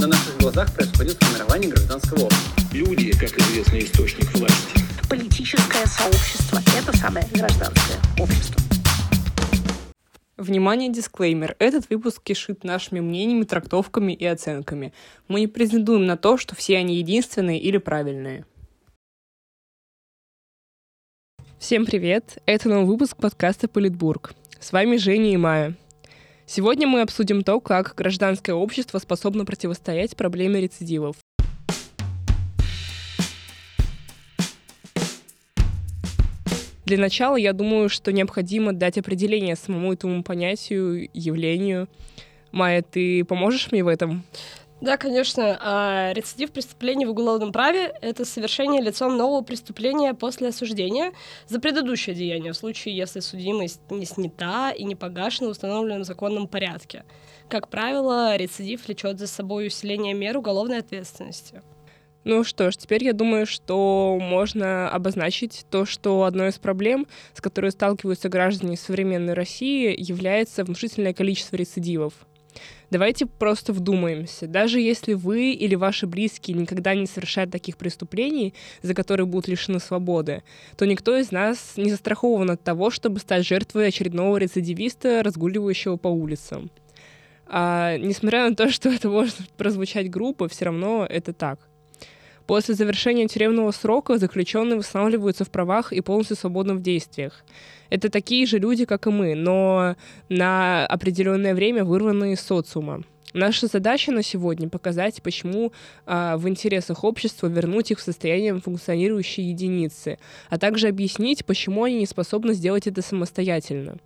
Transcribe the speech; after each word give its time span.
На 0.00 0.06
наших 0.06 0.38
глазах 0.38 0.74
происходит 0.74 1.22
формирование 1.22 1.70
гражданского 1.70 2.24
общества. 2.24 2.62
Люди, 2.72 3.12
как 3.12 3.38
известный 3.38 3.80
источник 3.80 4.34
власти. 4.34 4.80
Политическое 5.10 5.84
сообщество– 5.84 6.58
это 6.78 6.96
самое 6.96 7.26
гражданское 7.34 7.98
общество. 8.18 8.62
Внимание, 10.38 10.90
дисклеймер. 10.90 11.54
Этот 11.58 11.90
выпуск 11.90 12.22
кишит 12.22 12.64
нашими 12.64 13.00
мнениями, 13.00 13.44
трактовками 13.44 14.14
и 14.14 14.24
оценками. 14.24 14.94
Мы 15.28 15.40
не 15.40 15.48
претендуем 15.48 16.06
на 16.06 16.16
то, 16.16 16.38
что 16.38 16.54
все 16.54 16.78
они 16.78 16.96
единственные 16.96 17.60
или 17.60 17.76
правильные. 17.76 18.46
Всем 21.58 21.84
привет! 21.84 22.38
Это 22.46 22.70
новый 22.70 22.86
выпуск 22.86 23.18
подкаста 23.18 23.68
«Политбург». 23.68 24.32
С 24.60 24.72
вами 24.72 24.96
Женя 24.96 25.34
и 25.34 25.36
Майя. 25.36 25.76
Сегодня 26.52 26.88
мы 26.88 27.02
обсудим 27.02 27.44
то, 27.44 27.60
как 27.60 27.94
гражданское 27.94 28.54
общество 28.54 28.98
способно 28.98 29.44
противостоять 29.44 30.16
проблеме 30.16 30.60
рецидивов. 30.60 31.14
Для 36.86 36.98
начала 36.98 37.36
я 37.36 37.52
думаю, 37.52 37.88
что 37.88 38.10
необходимо 38.10 38.72
дать 38.72 38.98
определение 38.98 39.54
самому 39.54 39.92
этому 39.92 40.24
понятию, 40.24 41.08
явлению. 41.14 41.88
Майя, 42.50 42.82
ты 42.82 43.24
поможешь 43.24 43.70
мне 43.70 43.84
в 43.84 43.86
этом? 43.86 44.24
Да, 44.80 44.96
конечно. 44.96 45.58
А 45.60 46.12
рецидив 46.14 46.52
преступлений 46.52 47.04
в 47.04 47.10
уголовном 47.10 47.52
праве— 47.52 47.92
это 48.00 48.24
совершение 48.24 48.80
лицом 48.80 49.16
нового 49.16 49.42
преступления 49.42 50.14
после 50.14 50.48
осуждения 50.48 51.12
за 51.46 51.60
предыдущее 51.60 52.16
деяние, 52.16 52.52
в 52.52 52.56
случае, 52.56 52.96
если 52.96 53.20
судимость 53.20 53.80
не 53.90 54.06
снята 54.06 54.70
и 54.70 54.84
не 54.84 54.94
погашена 54.94 55.48
в 55.48 55.50
установленном 55.52 56.04
законном 56.04 56.48
порядке. 56.48 57.04
Как 57.48 57.68
правило, 57.68 58.36
рецидив 58.36 58.86
влечет 58.86 59.18
за 59.18 59.26
собой 59.26 59.66
усиление 59.66 60.14
мер 60.14 60.38
уголовной 60.38 60.78
ответственности. 60.78 61.62
Ну 62.24 62.44
что 62.44 62.70
ж, 62.70 62.76
теперь 62.76 63.04
я 63.04 63.14
думаю, 63.14 63.46
что 63.46 64.18
можно 64.20 64.90
обозначить 64.90 65.64
то, 65.70 65.86
что 65.86 66.24
одной 66.24 66.50
из 66.50 66.58
проблем, 66.58 67.06
с 67.34 67.40
которой 67.40 67.70
сталкиваются 67.70 68.28
граждане 68.28 68.76
современной 68.76 69.32
России, 69.32 69.94
является 69.98 70.64
внушительное 70.64 71.14
количество 71.14 71.56
рецидивов. 71.56 72.12
Давайте 72.90 73.26
просто 73.26 73.72
вдумаемся. 73.72 74.48
Даже 74.48 74.80
если 74.80 75.14
вы 75.14 75.52
или 75.52 75.76
ваши 75.76 76.08
близкие 76.08 76.56
никогда 76.56 76.94
не 76.94 77.06
совершают 77.06 77.52
таких 77.52 77.76
преступлений, 77.76 78.52
за 78.82 78.94
которые 78.94 79.26
будут 79.26 79.46
лишены 79.46 79.78
свободы, 79.78 80.42
то 80.76 80.86
никто 80.86 81.16
из 81.16 81.30
нас 81.30 81.74
не 81.76 81.90
застрахован 81.90 82.50
от 82.50 82.62
того, 82.64 82.90
чтобы 82.90 83.20
стать 83.20 83.46
жертвой 83.46 83.88
очередного 83.88 84.38
рецидивиста, 84.38 85.22
разгуливающего 85.22 85.96
по 85.96 86.08
улицам. 86.08 86.70
А, 87.46 87.96
несмотря 87.96 88.48
на 88.48 88.56
то, 88.56 88.70
что 88.70 88.88
это 88.88 89.08
может 89.08 89.36
прозвучать 89.56 90.10
грубо, 90.10 90.48
все 90.48 90.66
равно 90.66 91.06
это 91.08 91.32
так. 91.32 91.69
После 92.50 92.74
завершения 92.74 93.28
тюремного 93.28 93.70
срока 93.70 94.18
заключенные 94.18 94.76
восстанавливаются 94.76 95.44
в 95.44 95.52
правах 95.52 95.92
и 95.92 96.00
полностью 96.00 96.36
свободны 96.36 96.74
в 96.74 96.82
действиях. 96.82 97.44
Это 97.90 98.10
такие 98.10 98.44
же 98.44 98.58
люди, 98.58 98.86
как 98.86 99.06
и 99.06 99.10
мы, 99.10 99.36
но 99.36 99.94
на 100.28 100.84
определенное 100.84 101.54
время 101.54 101.84
вырванные 101.84 102.32
из 102.32 102.40
социума. 102.40 103.04
Наша 103.34 103.68
задача 103.68 104.10
на 104.10 104.24
сегодня 104.24 104.68
показать, 104.68 105.22
почему 105.22 105.72
а, 106.06 106.36
в 106.38 106.48
интересах 106.48 107.04
общества 107.04 107.46
вернуть 107.46 107.92
их 107.92 108.00
в 108.00 108.02
состояние 108.02 108.58
функционирующей 108.58 109.44
единицы, 109.44 110.18
а 110.48 110.58
также 110.58 110.88
объяснить, 110.88 111.46
почему 111.46 111.84
они 111.84 112.00
не 112.00 112.06
способны 112.06 112.54
сделать 112.54 112.88
это 112.88 113.00
самостоятельно. 113.00 113.98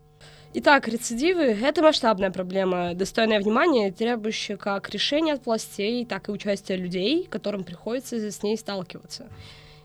Итак, 0.56 0.86
рецидивы— 0.86 1.42
это 1.64 1.82
масштабная 1.82 2.30
проблема, 2.30 2.94
достойная 2.94 3.40
внимания, 3.40 3.90
требующая 3.90 4.56
как 4.56 4.88
решения 4.90 5.32
от 5.32 5.46
властей, 5.46 6.06
так 6.06 6.28
и 6.28 6.32
участия 6.32 6.76
людей, 6.76 7.26
которым 7.28 7.64
приходится 7.64 8.30
с 8.30 8.40
ней 8.44 8.56
сталкиваться. 8.56 9.26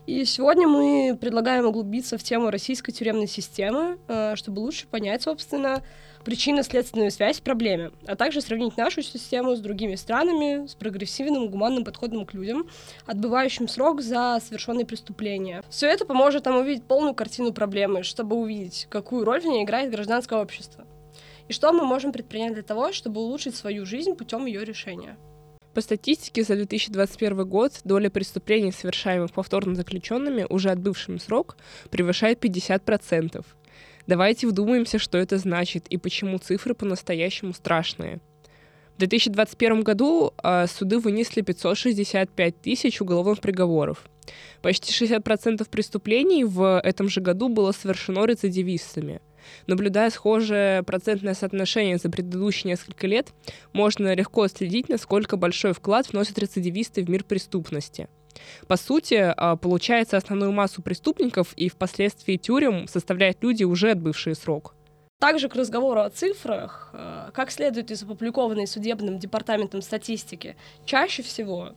И 0.06 0.24
сегодня 0.24 0.68
мы 0.68 1.18
предлагаем 1.20 1.66
углубиться 1.66 2.18
в 2.18 2.22
тему 2.22 2.50
российской 2.50 2.92
тюремной 2.92 3.26
системы, 3.26 3.98
э, 4.06 4.36
чтобы 4.36 4.60
лучше 4.60 4.86
понять, 4.86 5.22
собственно, 5.22 5.82
причинно-следственную 6.24 7.10
связь 7.10 7.40
в 7.40 7.42
проблеме, 7.42 7.90
а 8.06 8.16
также 8.16 8.40
сравнить 8.40 8.76
нашу 8.76 9.02
систему 9.02 9.56
с 9.56 9.60
другими 9.60 9.94
странами, 9.94 10.66
с 10.66 10.74
прогрессивным 10.74 11.48
гуманным 11.48 11.84
подходом 11.84 12.26
к 12.26 12.34
людям, 12.34 12.68
отбывающим 13.06 13.68
срок 13.68 14.00
за 14.00 14.40
совершенные 14.44 14.86
преступления. 14.86 15.62
Все 15.70 15.86
это 15.86 16.04
поможет 16.04 16.44
нам 16.44 16.58
увидеть 16.58 16.84
полную 16.84 17.14
картину 17.14 17.52
проблемы, 17.52 18.02
чтобы 18.02 18.36
увидеть, 18.36 18.86
какую 18.90 19.24
роль 19.24 19.40
в 19.40 19.46
ней 19.46 19.64
играет 19.64 19.90
гражданское 19.90 20.40
общество. 20.40 20.84
И 21.48 21.52
что 21.52 21.72
мы 21.72 21.84
можем 21.84 22.12
предпринять 22.12 22.54
для 22.54 22.62
того, 22.62 22.92
чтобы 22.92 23.20
улучшить 23.20 23.56
свою 23.56 23.84
жизнь 23.84 24.14
путем 24.14 24.46
ее 24.46 24.64
решения. 24.64 25.16
По 25.74 25.80
статистике 25.82 26.42
за 26.42 26.56
2021 26.56 27.48
год 27.48 27.80
доля 27.84 28.10
преступлений, 28.10 28.72
совершаемых 28.72 29.32
повторно 29.32 29.76
заключенными, 29.76 30.44
уже 30.48 30.70
отбывшим 30.70 31.20
срок, 31.20 31.56
превышает 31.90 32.44
50%. 32.44 33.44
Давайте 34.06 34.46
вдумаемся, 34.46 34.98
что 34.98 35.18
это 35.18 35.38
значит 35.38 35.86
и 35.88 35.96
почему 35.96 36.38
цифры 36.38 36.74
по-настоящему 36.74 37.52
страшные. 37.52 38.20
В 38.96 38.98
2021 38.98 39.82
году 39.82 40.34
э, 40.42 40.66
суды 40.66 40.98
вынесли 40.98 41.40
565 41.40 42.60
тысяч 42.60 43.00
уголовных 43.00 43.40
приговоров. 43.40 44.04
Почти 44.62 44.92
60% 44.92 45.68
преступлений 45.70 46.44
в 46.44 46.80
этом 46.80 47.08
же 47.08 47.20
году 47.20 47.48
было 47.48 47.72
совершено 47.72 48.26
рецидивистами. 48.26 49.20
Наблюдая 49.66 50.10
схожее 50.10 50.82
процентное 50.82 51.34
соотношение 51.34 51.96
за 51.96 52.10
предыдущие 52.10 52.72
несколько 52.72 53.06
лет, 53.06 53.28
можно 53.72 54.14
легко 54.14 54.46
следить, 54.48 54.88
насколько 54.88 55.36
большой 55.36 55.72
вклад 55.72 56.12
вносят 56.12 56.38
рецидивисты 56.38 57.02
в 57.02 57.08
мир 57.08 57.24
преступности– 57.24 58.08
по 58.66 58.76
сути, 58.76 59.32
а, 59.36 59.56
получается, 59.56 60.16
основную 60.16 60.52
массу 60.52 60.82
преступников 60.82 61.52
и 61.54 61.68
впоследствии 61.68 62.36
тюрем 62.36 62.88
составляют 62.88 63.42
люди, 63.42 63.64
уже 63.64 63.90
отбывшие 63.90 64.34
срок. 64.34 64.74
Также 65.18 65.48
к 65.48 65.54
разговору 65.54 66.00
о 66.00 66.10
цифрах, 66.10 66.90
а, 66.92 67.30
как 67.32 67.50
следует 67.50 67.90
из 67.90 68.02
опубликованной 68.02 68.66
судебным 68.66 69.18
департаментом 69.18 69.82
статистики, 69.82 70.56
чаще 70.84 71.22
всего 71.22 71.70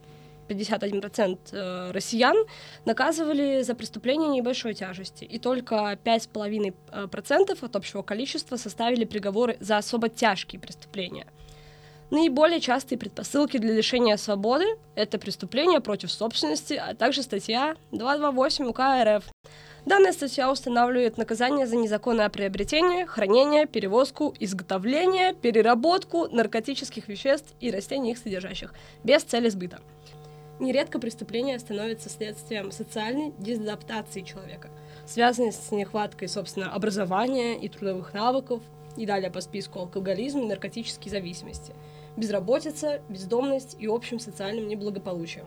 51% 0.48 1.38
э, 1.52 1.90
россиян 1.92 2.36
наказывали 2.84 3.62
за 3.62 3.74
преступления 3.74 4.28
небольшой 4.28 4.74
тяжести, 4.74 5.24
и 5.24 5.38
только 5.38 5.98
5,5% 6.04 7.58
от 7.64 7.76
общего 7.76 8.02
количества 8.02 8.56
составили 8.56 9.06
приговоры 9.06 9.56
за 9.60 9.78
особо 9.78 10.08
тяжкие 10.08 10.60
преступления– 10.60 11.26
Наиболее 12.10 12.60
частые 12.60 12.98
предпосылки 12.98 13.56
для 13.56 13.72
лишения 13.72 14.16
свободы– 14.16 14.66
это 14.94 15.18
преступления 15.18 15.80
против 15.80 16.12
собственности, 16.12 16.74
а 16.74 16.94
также 16.94 17.22
статья 17.22 17.76
228 17.92 18.66
УК 18.66 18.80
РФ. 19.02 19.24
Данная 19.86 20.12
статья 20.12 20.50
устанавливает 20.50 21.18
наказание 21.18 21.66
за 21.66 21.76
незаконное 21.76 22.28
приобретение, 22.30 23.06
хранение, 23.06 23.66
перевозку, 23.66 24.34
изготовление, 24.38 25.34
переработку 25.34 26.28
наркотических 26.28 27.08
веществ 27.08 27.54
и 27.60 27.70
растений 27.70 28.12
их 28.12 28.18
содержащих 28.18 28.72
без 29.02 29.22
цели 29.22 29.48
сбыта. 29.48 29.80
Нередко 30.60 30.98
преступление 30.98 31.58
становится 31.58 32.08
следствием 32.08 32.70
социальной 32.70 33.32
дезадаптации 33.38 34.22
человека, 34.22 34.70
связанной 35.06 35.52
с 35.52 35.70
нехваткой, 35.70 36.28
собственно, 36.28 36.72
образования 36.72 37.58
и 37.58 37.68
трудовых 37.68 38.14
навыков, 38.14 38.62
и 38.96 39.06
далее 39.06 39.30
по 39.30 39.40
списку 39.40 39.80
алкоголизм 39.80 40.40
и 40.40 40.46
наркотические 40.46 41.10
зависимости– 41.10 41.72
безработица, 42.16 43.00
бездомность 43.08 43.76
и 43.78 43.86
общим 43.86 44.18
социальным 44.18 44.68
неблагополучием. 44.68 45.46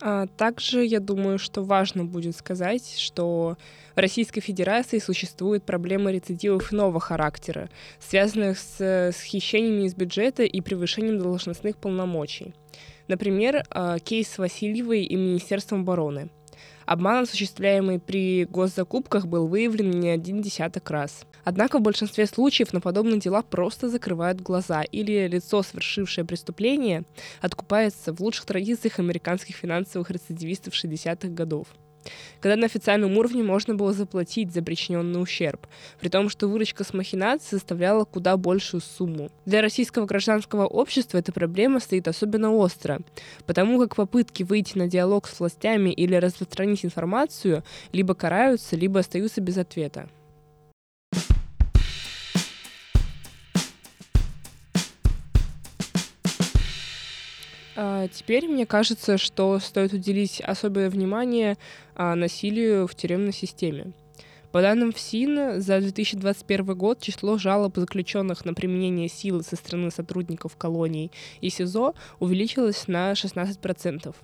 А 0.00 0.26
также 0.36 0.84
я 0.84 1.00
думаю, 1.00 1.38
что 1.38 1.62
важно 1.62 2.04
будет 2.04 2.36
сказать, 2.36 2.96
что 2.98 3.56
в 3.94 3.98
Российской 3.98 4.42
Федерации 4.42 4.98
существует 4.98 5.64
проблема 5.64 6.10
рецидивов 6.10 6.72
иного 6.72 7.00
характера, 7.00 7.70
связанных 7.98 8.58
с, 8.58 8.78
с 8.78 9.22
хищениями 9.22 9.86
из 9.86 9.94
бюджета 9.94 10.42
и 10.42 10.60
превышением 10.60 11.18
должностных 11.18 11.78
полномочий. 11.78 12.54
Например, 13.08 13.64
а, 13.70 13.98
кейс 13.98 14.36
Васильевой 14.36 15.02
и 15.02 15.16
Министерством 15.16 15.80
обороны. 15.80 16.28
Обман, 16.84 17.24
осуществляемый 17.24 17.98
при 17.98 18.44
госзакупках, 18.44 19.26
был 19.26 19.46
выявлен 19.46 19.90
не 19.90 20.10
один 20.10 20.42
десяток 20.42 20.90
раз. 20.90 21.26
Однако 21.46 21.78
в 21.78 21.82
большинстве 21.82 22.26
случаев 22.26 22.72
на 22.72 22.80
подобные 22.80 23.20
дела 23.20 23.40
просто 23.40 23.88
закрывают 23.88 24.40
глаза, 24.40 24.82
или 24.82 25.28
лицо, 25.28 25.62
совершившее 25.62 26.24
преступление, 26.24 27.04
откупается 27.40 28.12
в 28.12 28.20
лучших 28.20 28.46
традициях 28.46 28.98
американских 28.98 29.54
финансовых 29.54 30.10
рецидивистов 30.10 30.74
60-х 30.74 31.28
годов 31.28 31.68
когда 32.40 32.54
на 32.54 32.66
официальном 32.66 33.16
уровне 33.18 33.42
можно 33.42 33.74
было 33.74 33.92
заплатить 33.92 34.52
за 34.52 34.62
причиненный 34.62 35.20
ущерб, 35.20 35.66
при 36.00 36.08
том, 36.08 36.28
что 36.28 36.46
выручка 36.46 36.84
с 36.84 36.94
махинаций 36.94 37.58
составляла 37.58 38.04
куда 38.04 38.36
большую 38.36 38.80
сумму. 38.80 39.28
Для 39.44 39.60
российского 39.60 40.06
гражданского 40.06 40.66
общества 40.66 41.18
эта 41.18 41.32
проблема 41.32 41.80
стоит 41.80 42.06
особенно 42.06 42.52
остро, 42.52 43.00
потому 43.44 43.80
как 43.80 43.96
попытки 43.96 44.44
выйти 44.44 44.78
на 44.78 44.86
диалог 44.86 45.26
с 45.26 45.40
властями 45.40 45.90
или 45.90 46.14
распространить 46.14 46.84
информацию 46.84 47.64
либо 47.90 48.14
караются, 48.14 48.76
либо 48.76 49.00
остаются 49.00 49.40
без 49.40 49.58
ответа. 49.58 50.08
Теперь 58.08 58.48
мне 58.48 58.64
кажется, 58.64 59.18
что 59.18 59.58
стоит 59.58 59.92
уделить 59.92 60.40
особое 60.40 60.88
внимание 60.88 61.58
а, 61.94 62.14
насилию 62.14 62.86
в 62.86 62.94
тюремной 62.94 63.32
системе. 63.32 63.92
По 64.50 64.62
данным 64.62 64.92
ФСИН, 64.92 65.60
за 65.60 65.80
2021 65.80 66.74
год 66.74 67.00
число 67.00 67.36
жалоб 67.36 67.76
заключенных 67.76 68.46
на 68.46 68.54
применение 68.54 69.08
силы 69.08 69.42
со 69.42 69.56
стороны 69.56 69.90
сотрудников 69.90 70.56
колоний 70.56 71.12
и 71.42 71.50
СИЗО 71.50 71.94
увеличилось 72.20 72.88
на 72.88 73.12
16%. 73.12 74.14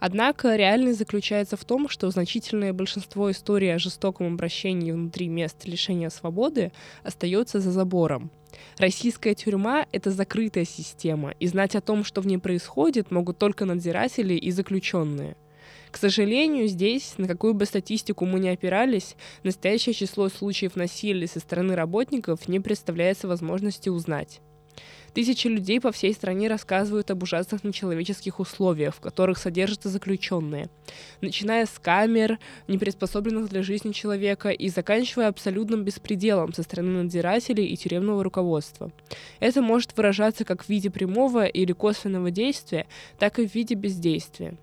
Однако 0.00 0.56
реальность 0.56 0.98
заключается 0.98 1.56
в 1.56 1.64
том, 1.64 1.88
что 1.88 2.10
значительное 2.10 2.72
большинство 2.72 3.30
историй 3.30 3.72
о 3.72 3.78
жестоком 3.78 4.34
обращении 4.34 4.90
внутри 4.90 5.28
мест 5.28 5.64
лишения 5.66 6.08
свободы 6.08 6.72
остается 7.04 7.60
за 7.60 7.70
забором. 7.70 8.32
Российская 8.78 9.34
тюрьма— 9.34 9.86
это 9.92 10.10
закрытая 10.10 10.64
система, 10.64 11.32
и 11.40 11.46
знать 11.46 11.76
о 11.76 11.80
том, 11.80 12.04
что 12.04 12.20
в 12.20 12.26
ней 12.26 12.38
происходит, 12.38 13.10
могут 13.10 13.38
только 13.38 13.64
надзиратели 13.64 14.34
и 14.34 14.50
заключенные. 14.50 15.36
К 15.90 15.96
сожалению, 15.96 16.68
здесь, 16.68 17.14
на 17.18 17.26
какую 17.26 17.54
бы 17.54 17.64
статистику 17.64 18.24
мы 18.24 18.38
ни 18.38 18.48
опирались, 18.48 19.16
настоящее 19.42 19.94
число 19.94 20.28
случаев 20.28 20.76
насилия 20.76 21.26
со 21.26 21.40
стороны 21.40 21.74
работников 21.74 22.48
не 22.48 22.60
представляется 22.60 23.26
возможности 23.26 23.88
узнать. 23.88 24.40
Тысячи 25.14 25.48
людей 25.48 25.80
по 25.80 25.90
всей 25.90 26.14
стране 26.14 26.48
рассказывают 26.48 27.10
об 27.10 27.22
ужасных 27.22 27.64
нечеловеческих 27.64 28.38
условиях, 28.38 28.94
в 28.94 29.00
которых 29.00 29.38
содержатся 29.38 29.88
заключенные, 29.88 30.68
начиная 31.20 31.66
с 31.66 31.78
камер, 31.78 32.38
не 32.68 32.78
приспособленных 32.78 33.48
для 33.48 33.62
жизни 33.62 33.92
человека, 33.92 34.50
и 34.50 34.68
заканчивая 34.68 35.28
абсолютным 35.28 35.82
беспределом 35.82 36.52
со 36.52 36.62
стороны 36.62 37.02
надзирателей 37.02 37.66
и 37.66 37.76
тюремного 37.76 38.22
руководства. 38.22 38.92
Это 39.40 39.62
может 39.62 39.96
выражаться 39.96 40.44
как 40.44 40.64
в 40.64 40.68
виде 40.68 40.90
прямого 40.90 41.46
или 41.46 41.72
косвенного 41.72 42.30
действия, 42.30 42.86
так 43.18 43.38
и 43.38 43.48
в 43.48 43.54
виде 43.54 43.74
бездействия. 43.74 44.56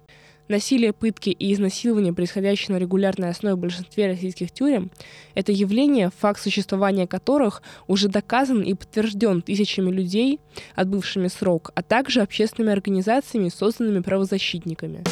Насилие, 0.47 0.93
пытки 0.93 1.29
и 1.29 1.53
изнасилование, 1.53 2.13
происходящие 2.13 2.75
на 2.75 2.79
регулярной 2.79 3.29
основе 3.29 3.55
в 3.55 3.59
большинстве 3.59 4.07
российских 4.07 4.51
тюрем, 4.51 4.91
это 5.35 5.51
явление, 5.51 6.09
факт 6.17 6.41
существования 6.41 7.05
которых 7.05 7.61
уже 7.87 8.07
доказан 8.07 8.61
и 8.61 8.73
подтвержден 8.73 9.41
тысячами 9.41 9.91
людей, 9.91 10.39
отбывшими 10.75 11.27
срок, 11.27 11.71
а 11.75 11.83
также 11.83 12.21
общественными 12.21 12.71
организациями, 12.71 13.49
созданными 13.49 13.99
правозащитниками. 13.99 15.03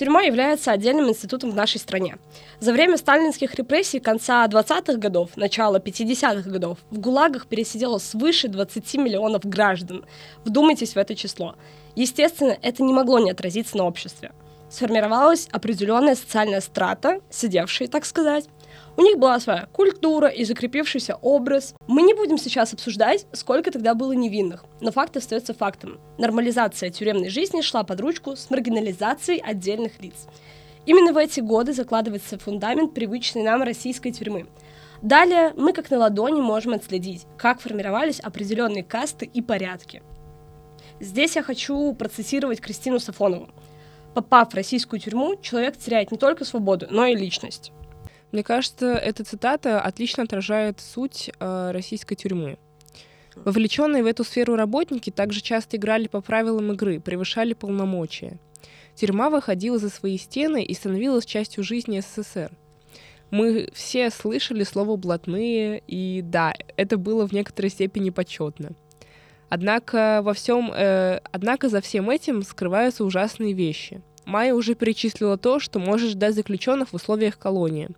Тюрьма 0.00 0.22
является 0.22 0.72
отдельным 0.72 1.10
институтом 1.10 1.50
в 1.50 1.54
нашей 1.54 1.78
стране. 1.78 2.16
За 2.58 2.72
время 2.72 2.96
сталинских 2.96 3.54
репрессий 3.56 4.00
конца 4.00 4.46
20-х 4.46 4.94
годов, 4.94 5.36
начала 5.36 5.76
50-х 5.76 6.48
годов 6.48 6.78
в 6.90 6.98
ГУЛАГах 6.98 7.46
пересидело 7.46 7.98
свыше 7.98 8.48
20 8.48 8.94
миллионов 8.94 9.44
граждан. 9.44 10.06
Вдумайтесь 10.42 10.94
в 10.94 10.96
это 10.96 11.14
число. 11.14 11.54
Естественно, 11.96 12.56
это 12.62 12.82
не 12.82 12.94
могло 12.94 13.18
не 13.18 13.30
отразиться 13.30 13.76
на 13.76 13.84
обществе. 13.84 14.32
Сформировалась 14.70 15.48
определенная 15.52 16.14
социальная 16.14 16.62
страта, 16.62 17.20
сидевшие, 17.28 17.86
так 17.86 18.06
сказать, 18.06 18.46
у 18.96 19.02
них 19.02 19.18
была 19.18 19.40
своя 19.40 19.66
культура 19.72 20.28
и 20.28 20.44
закрепившийся 20.44 21.16
образ. 21.16 21.74
Мы 21.86 22.02
не 22.02 22.14
будем 22.14 22.38
сейчас 22.38 22.72
обсуждать, 22.72 23.26
сколько 23.32 23.70
тогда 23.70 23.94
было 23.94 24.12
невинных, 24.12 24.64
но 24.80 24.92
факт 24.92 25.16
остается 25.16 25.54
фактом. 25.54 25.98
Нормализация 26.18 26.90
тюремной 26.90 27.28
жизни 27.28 27.60
шла 27.60 27.82
под 27.82 28.00
ручку 28.00 28.36
с 28.36 28.50
маргинализацией 28.50 29.40
отдельных 29.40 30.00
лиц. 30.00 30.26
Именно 30.86 31.12
в 31.12 31.16
эти 31.16 31.40
годы 31.40 31.72
закладывается 31.72 32.38
фундамент 32.38 32.94
привычной 32.94 33.42
нам 33.42 33.62
российской 33.62 34.10
тюрьмы. 34.10 34.46
Далее 35.02 35.54
мы 35.56 35.72
как 35.72 35.90
на 35.90 35.98
ладони 35.98 36.40
можем 36.40 36.74
отследить, 36.74 37.26
как 37.38 37.60
формировались 37.60 38.20
определенные 38.20 38.84
касты 38.84 39.24
и 39.24 39.40
порядки. 39.40 40.02
Здесь 41.00 41.36
я 41.36 41.42
хочу 41.42 41.94
процитировать 41.94 42.60
Кристину 42.60 42.98
Сафонову. 42.98 43.48
Попав 44.14 44.52
в 44.52 44.54
российскую 44.54 45.00
тюрьму, 45.00 45.36
человек 45.40 45.78
теряет 45.78 46.10
не 46.10 46.18
только 46.18 46.44
свободу, 46.44 46.86
но 46.90 47.06
и 47.06 47.14
личность. 47.14 47.72
Мне 48.32 48.44
кажется, 48.44 48.94
эта 48.94 49.24
цитата 49.24 49.80
отлично 49.80 50.22
отражает 50.22 50.80
суть 50.80 51.30
э, 51.38 51.70
российской 51.72 52.14
тюрьмы. 52.14 52.58
Вовлеченные 53.34 54.02
в 54.02 54.06
эту 54.06 54.24
сферу 54.24 54.54
работники 54.54 55.10
также 55.10 55.40
часто 55.40 55.76
играли 55.76 56.06
по 56.06 56.20
правилам 56.20 56.72
игры, 56.72 57.00
превышали 57.00 57.54
полномочия. 57.54 58.38
Тюрьма 58.94 59.30
выходила 59.30 59.78
за 59.78 59.88
свои 59.88 60.18
стены 60.18 60.62
и 60.62 60.74
становилась 60.74 61.24
частью 61.24 61.64
жизни 61.64 62.00
СССР. 62.00 62.52
Мы 63.30 63.68
все 63.72 64.10
слышали 64.10 64.64
слово 64.64 64.96
«блатные», 64.96 65.82
и 65.86 66.20
да, 66.22 66.52
это 66.76 66.98
было 66.98 67.26
в 67.26 67.32
некоторой 67.32 67.70
степени 67.70 68.10
почетно. 68.10 68.72
Однако, 69.48 70.20
во 70.22 70.34
всем, 70.34 70.72
э, 70.72 71.20
однако 71.30 71.68
за 71.68 71.80
всем 71.80 72.10
этим 72.10 72.42
скрываются 72.42 73.04
ужасные 73.04 73.52
вещи— 73.54 74.02
Майя 74.24 74.54
уже 74.54 74.74
перечислила 74.74 75.36
то, 75.36 75.60
что 75.60 75.78
может 75.78 76.10
ждать 76.10 76.34
заключенных 76.34 76.90
в 76.90 76.94
условиях 76.94 77.38
колонии. 77.38 77.88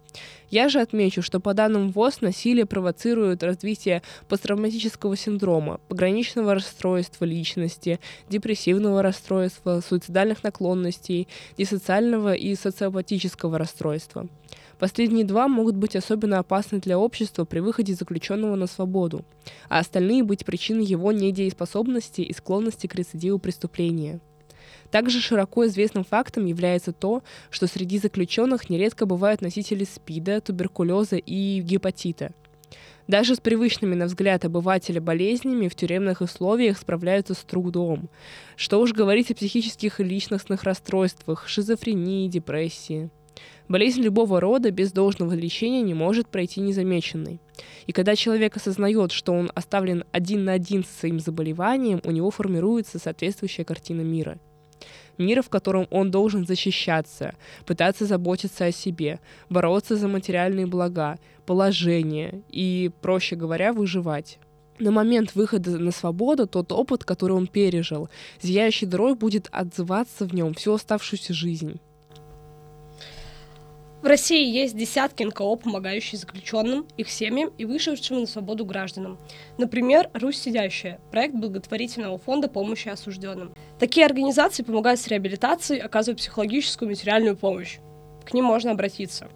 Я 0.50 0.68
же 0.68 0.80
отмечу, 0.80 1.22
что 1.22 1.40
по 1.40 1.54
данным 1.54 1.90
ВОЗ 1.90 2.20
насилие 2.20 2.66
провоцирует 2.66 3.42
развитие 3.42 4.02
посттравматического 4.28 5.16
синдрома, 5.16 5.80
пограничного 5.88 6.54
расстройства 6.54 7.24
личности, 7.24 8.00
депрессивного 8.28 9.02
расстройства, 9.02 9.82
суицидальных 9.86 10.44
наклонностей, 10.44 11.26
диссоциального 11.56 12.34
и 12.34 12.54
социопатического 12.54 13.58
расстройства. 13.58 14.28
Последние 14.78 15.24
два 15.24 15.48
могут 15.48 15.76
быть 15.76 15.96
особенно 15.96 16.38
опасны 16.38 16.80
для 16.80 16.98
общества 16.98 17.44
при 17.44 17.60
выходе 17.60 17.94
заключенного 17.94 18.56
на 18.56 18.66
свободу, 18.66 19.24
а 19.68 19.78
остальные 19.78 20.22
быть 20.22 20.44
причиной 20.44 20.84
его 20.84 21.12
недееспособности 21.12 22.20
и 22.20 22.32
склонности 22.34 22.88
к 22.88 22.94
рецидиву 22.94 23.38
преступления. 23.38 24.20
Также 24.92 25.20
широко 25.20 25.66
известным 25.66 26.04
фактом 26.04 26.44
является 26.44 26.92
то, 26.92 27.22
что 27.48 27.66
среди 27.66 27.98
заключенных 27.98 28.68
нередко 28.68 29.06
бывают 29.06 29.40
носители 29.40 29.84
СПИДа, 29.84 30.42
туберкулеза 30.42 31.16
и 31.16 31.62
гепатита. 31.62 32.32
Даже 33.08 33.34
с 33.34 33.40
привычными 33.40 33.94
на 33.94 34.04
взгляд 34.04 34.44
обывателя 34.44 35.00
болезнями 35.00 35.68
в 35.68 35.74
тюремных 35.74 36.20
условиях 36.20 36.76
справляются 36.76 37.32
с 37.32 37.38
трудом. 37.38 38.10
Что 38.54 38.80
уж 38.80 38.92
говорить 38.92 39.30
о 39.30 39.34
психических 39.34 39.98
и 39.98 40.04
личностных 40.04 40.62
расстройствах, 40.62 41.48
шизофрении, 41.48 42.28
депрессии. 42.28 43.08
Болезнь 43.68 44.02
любого 44.02 44.40
рода 44.40 44.70
без 44.70 44.92
должного 44.92 45.32
лечения 45.32 45.80
не 45.80 45.94
может 45.94 46.28
пройти 46.28 46.60
незамеченной. 46.60 47.40
И 47.86 47.92
когда 47.92 48.14
человек 48.14 48.56
осознает, 48.56 49.10
что 49.10 49.32
он 49.32 49.50
оставлен 49.54 50.04
один 50.12 50.44
на 50.44 50.52
один 50.52 50.84
со 50.84 50.98
своим 50.98 51.18
заболеванием, 51.18 52.02
у 52.04 52.10
него 52.10 52.30
формируется 52.30 52.98
соответствующая 52.98 53.64
картина 53.64 54.02
мира– 54.02 54.38
мира, 55.18 55.42
в 55.42 55.48
котором 55.48 55.86
он 55.90 56.10
должен 56.10 56.46
защищаться, 56.46 57.34
пытаться 57.66 58.06
заботиться 58.06 58.66
о 58.66 58.72
себе, 58.72 59.20
бороться 59.48 59.96
за 59.96 60.08
материальные 60.08 60.66
блага, 60.66 61.18
положение 61.46 62.42
и, 62.48 62.90
проще 63.00 63.36
говоря, 63.36 63.72
выживать. 63.72 64.38
На 64.78 64.90
момент 64.90 65.34
выхода 65.34 65.78
на 65.78 65.92
свободу 65.92 66.46
тот 66.46 66.72
опыт, 66.72 67.04
который 67.04 67.36
он 67.36 67.46
пережил, 67.46 68.08
зияющий 68.40 68.86
дырой 68.86 69.14
будет 69.14 69.48
отзываться 69.52 70.24
в 70.24 70.34
нем 70.34 70.54
всю 70.54 70.74
оставшуюся 70.74 71.34
жизнь. 71.34 71.78
В 74.02 74.06
России 74.06 74.44
есть 74.44 74.76
десятки 74.76 75.22
НКО, 75.22 75.54
помогающие 75.54 76.18
заключенным, 76.18 76.88
их 76.96 77.08
семьям 77.08 77.52
и 77.56 77.64
вышедшим 77.64 78.18
на 78.18 78.26
свободу 78.26 78.64
гражданам. 78.64 79.16
Например, 79.58 80.10
«Русь 80.12 80.38
сидящая»– 80.38 81.00
проект 81.12 81.36
благотворительного 81.36 82.18
фонда 82.18 82.48
помощи 82.48 82.88
осужденным. 82.88 83.54
Такие 83.82 84.06
организации 84.06 84.62
помогают 84.62 85.00
с 85.00 85.08
реабилитацией, 85.08 85.80
оказывают 85.80 86.20
психологическую 86.20 86.88
и 86.88 86.92
материальную 86.92 87.36
помощь. 87.36 87.78
К 88.24 88.32
ним 88.32 88.44
можно 88.44 88.70
обратиться. 88.70 89.26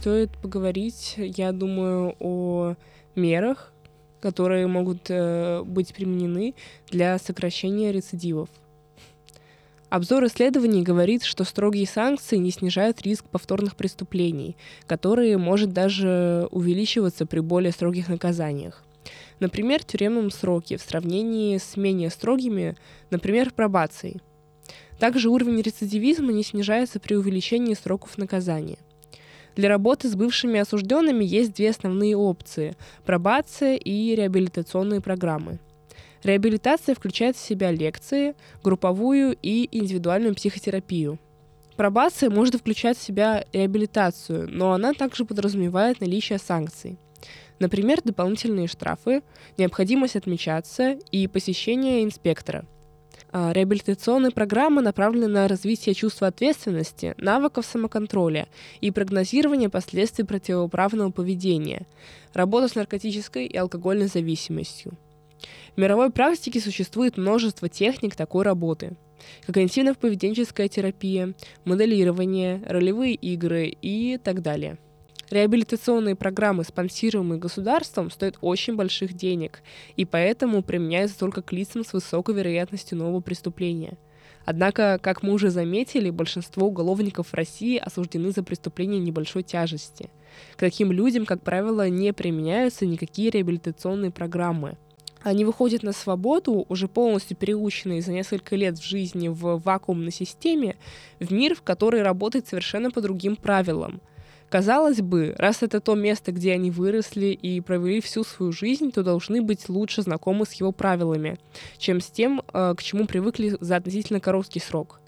Стоит 0.00 0.32
поговорить, 0.42 1.14
я 1.16 1.52
думаю, 1.52 2.16
о 2.18 2.74
мерах, 3.14 3.72
которые 4.20 4.66
могут 4.66 5.08
э, 5.08 5.62
быть 5.62 5.94
применены 5.94 6.56
для 6.90 7.18
сокращения 7.18 7.92
рецидивов. 7.92 8.48
Обзор 9.90 10.24
исследований 10.26 10.84
говорит, 10.84 11.24
что 11.24 11.42
строгие 11.42 11.84
санкции 11.84 12.36
не 12.36 12.52
снижают 12.52 13.02
риск 13.02 13.24
повторных 13.24 13.74
преступлений, 13.74 14.56
которые 14.86 15.36
может 15.36 15.72
даже 15.72 16.46
увеличиваться 16.52 17.26
при 17.26 17.40
более 17.40 17.72
строгих 17.72 18.08
наказаниях. 18.08 18.84
Например, 19.40 19.82
тюремном 19.82 20.30
сроке 20.30 20.76
в 20.76 20.82
сравнении 20.82 21.58
с 21.58 21.76
менее 21.76 22.10
строгими, 22.10 22.76
например, 23.10 23.50
пробацией. 23.52 24.20
Также 25.00 25.28
уровень 25.28 25.60
рецидивизма 25.60 26.30
не 26.32 26.44
снижается 26.44 27.00
при 27.00 27.16
увеличении 27.16 27.74
сроков 27.74 28.16
наказания. 28.16 28.78
Для 29.56 29.68
работы 29.68 30.08
с 30.08 30.14
бывшими 30.14 30.60
осужденными 30.60 31.24
есть 31.24 31.54
две 31.54 31.70
основные 31.70 32.16
опции– 32.16 32.76
пробация 33.04 33.74
и 33.74 34.14
реабилитационные 34.14 35.00
программы. 35.00 35.58
Реабилитация 36.22 36.94
включает 36.94 37.36
в 37.36 37.40
себя 37.40 37.70
лекции, 37.70 38.34
групповую 38.62 39.36
и 39.40 39.68
индивидуальную 39.70 40.34
психотерапию. 40.34 41.18
Пробация 41.76 42.28
может 42.28 42.56
включать 42.56 42.98
в 42.98 43.02
себя 43.02 43.44
реабилитацию, 43.54 44.48
но 44.50 44.72
она 44.72 44.92
также 44.92 45.24
подразумевает 45.24 46.00
наличие 46.00 46.38
санкций. 46.38 46.98
Например, 47.58 48.00
дополнительные 48.02 48.66
штрафы, 48.66 49.22
необходимость 49.56 50.16
отмечаться 50.16 50.98
и 51.10 51.26
посещение 51.26 52.04
инспектора. 52.04 52.66
А, 53.32 53.52
реабилитационные 53.52 54.32
программы 54.32 54.82
направлены 54.82 55.28
на 55.28 55.46
развитие 55.46 55.94
чувства 55.94 56.26
ответственности, 56.26 57.14
навыков 57.16 57.64
самоконтроля 57.64 58.48
и 58.80 58.90
прогнозирование 58.90 59.68
последствий 59.68 60.24
противоправного 60.24 61.10
поведения, 61.10 61.86
работа 62.34 62.68
с 62.68 62.74
наркотической 62.74 63.46
и 63.46 63.56
алкогольной 63.56 64.08
зависимостью. 64.08 64.98
В 65.76 65.80
мировой 65.80 66.10
практике 66.10 66.60
существует 66.60 67.16
множество 67.16 67.68
техник 67.68 68.16
такой 68.16 68.44
работы– 68.44 68.96
когнитивно-поведенческая 69.46 70.68
терапия, 70.68 71.34
моделирование, 71.64 72.62
ролевые 72.66 73.14
игры 73.14 73.66
и 73.66 74.18
так 74.22 74.42
далее. 74.42 74.78
Реабилитационные 75.30 76.16
программы, 76.16 76.64
спонсируемые 76.64 77.38
государством, 77.38 78.10
стоят 78.10 78.36
очень 78.40 78.74
больших 78.74 79.12
денег, 79.12 79.62
и 79.94 80.04
поэтому 80.04 80.62
применяются 80.62 81.18
только 81.18 81.40
к 81.40 81.52
лицам 81.52 81.84
с 81.84 81.92
высокой 81.92 82.34
вероятностью 82.34 82.98
нового 82.98 83.20
преступления. 83.20 83.96
Однако, 84.44 84.98
как 85.00 85.22
мы 85.22 85.32
уже 85.32 85.50
заметили, 85.50 86.10
большинство 86.10 86.66
уголовников 86.66 87.28
в 87.28 87.34
России 87.34 87.76
осуждены 87.78 88.32
за 88.32 88.42
преступления 88.42 88.98
небольшой 88.98 89.44
тяжести. 89.44 90.10
К 90.56 90.60
таким 90.60 90.90
людям, 90.90 91.26
как 91.26 91.42
правило, 91.42 91.88
не 91.88 92.12
применяются 92.12 92.86
никакие 92.86 93.30
реабилитационные 93.30 94.10
программы– 94.10 94.78
они 95.22 95.44
выходят 95.44 95.82
на 95.82 95.92
свободу, 95.92 96.64
уже 96.68 96.88
полностью 96.88 97.36
переученные 97.36 98.02
за 98.02 98.12
несколько 98.12 98.56
лет 98.56 98.78
в 98.78 98.84
жизни 98.84 99.28
в 99.28 99.58
вакуумной 99.58 100.12
системе, 100.12 100.76
в 101.18 101.32
мир, 101.32 101.54
в 101.54 101.62
который 101.62 102.02
работает 102.02 102.48
совершенно 102.48 102.90
по 102.90 103.00
другим 103.00 103.36
правилам. 103.36 104.00
Казалось 104.48 105.00
бы, 105.00 105.34
раз 105.38 105.62
это 105.62 105.80
то 105.80 105.94
место, 105.94 106.32
где 106.32 106.52
они 106.52 106.72
выросли 106.72 107.26
и 107.26 107.60
провели 107.60 108.00
всю 108.00 108.24
свою 108.24 108.50
жизнь, 108.50 108.90
то 108.90 109.04
должны 109.04 109.42
быть 109.42 109.68
лучше 109.68 110.02
знакомы 110.02 110.44
с 110.44 110.52
его 110.54 110.72
правилами, 110.72 111.38
чем 111.78 112.00
с 112.00 112.06
тем, 112.06 112.42
э, 112.52 112.74
к 112.76 112.82
чему 112.82 113.06
привыкли 113.06 113.56
за 113.60 113.76
относительно 113.76 114.18
короткий 114.18 114.58
срок. 114.58 114.99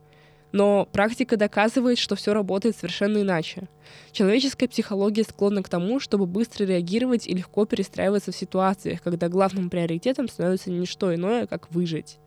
Но 0.53 0.87
практика 0.93 1.39
доказывает, 1.39 1.99
что 1.99 2.15
все 2.15 2.35
работает 2.35 2.77
совершенно 2.77 3.23
иначе. 3.23 3.69
Человеческая 4.13 4.69
психология 4.69 5.25
склонна 5.25 5.63
к 5.63 5.69
тому, 5.69 5.99
чтобы 5.99 6.27
быстро 6.27 6.65
реагировать 6.65 7.27
и 7.27 7.35
легко 7.35 7.65
перестраиваться 7.65 8.33
в 8.33 8.37
ситуациях, 8.37 9.03
когда 9.03 9.29
главным 9.29 9.71
приоритетом 9.71 10.29
становится 10.29 10.71
не 10.71 10.87
что 10.87 11.15
иное, 11.15 11.47
как 11.47 11.71
выжить. 11.71 12.19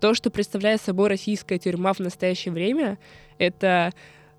То, 0.00 0.14
что 0.14 0.30
представляет 0.30 0.82
собой 0.82 1.08
российская 1.08 1.58
тюрьма 1.58 1.94
в 1.94 2.00
настоящее 2.00 2.52
время, 2.52 2.98
это, 3.38 3.92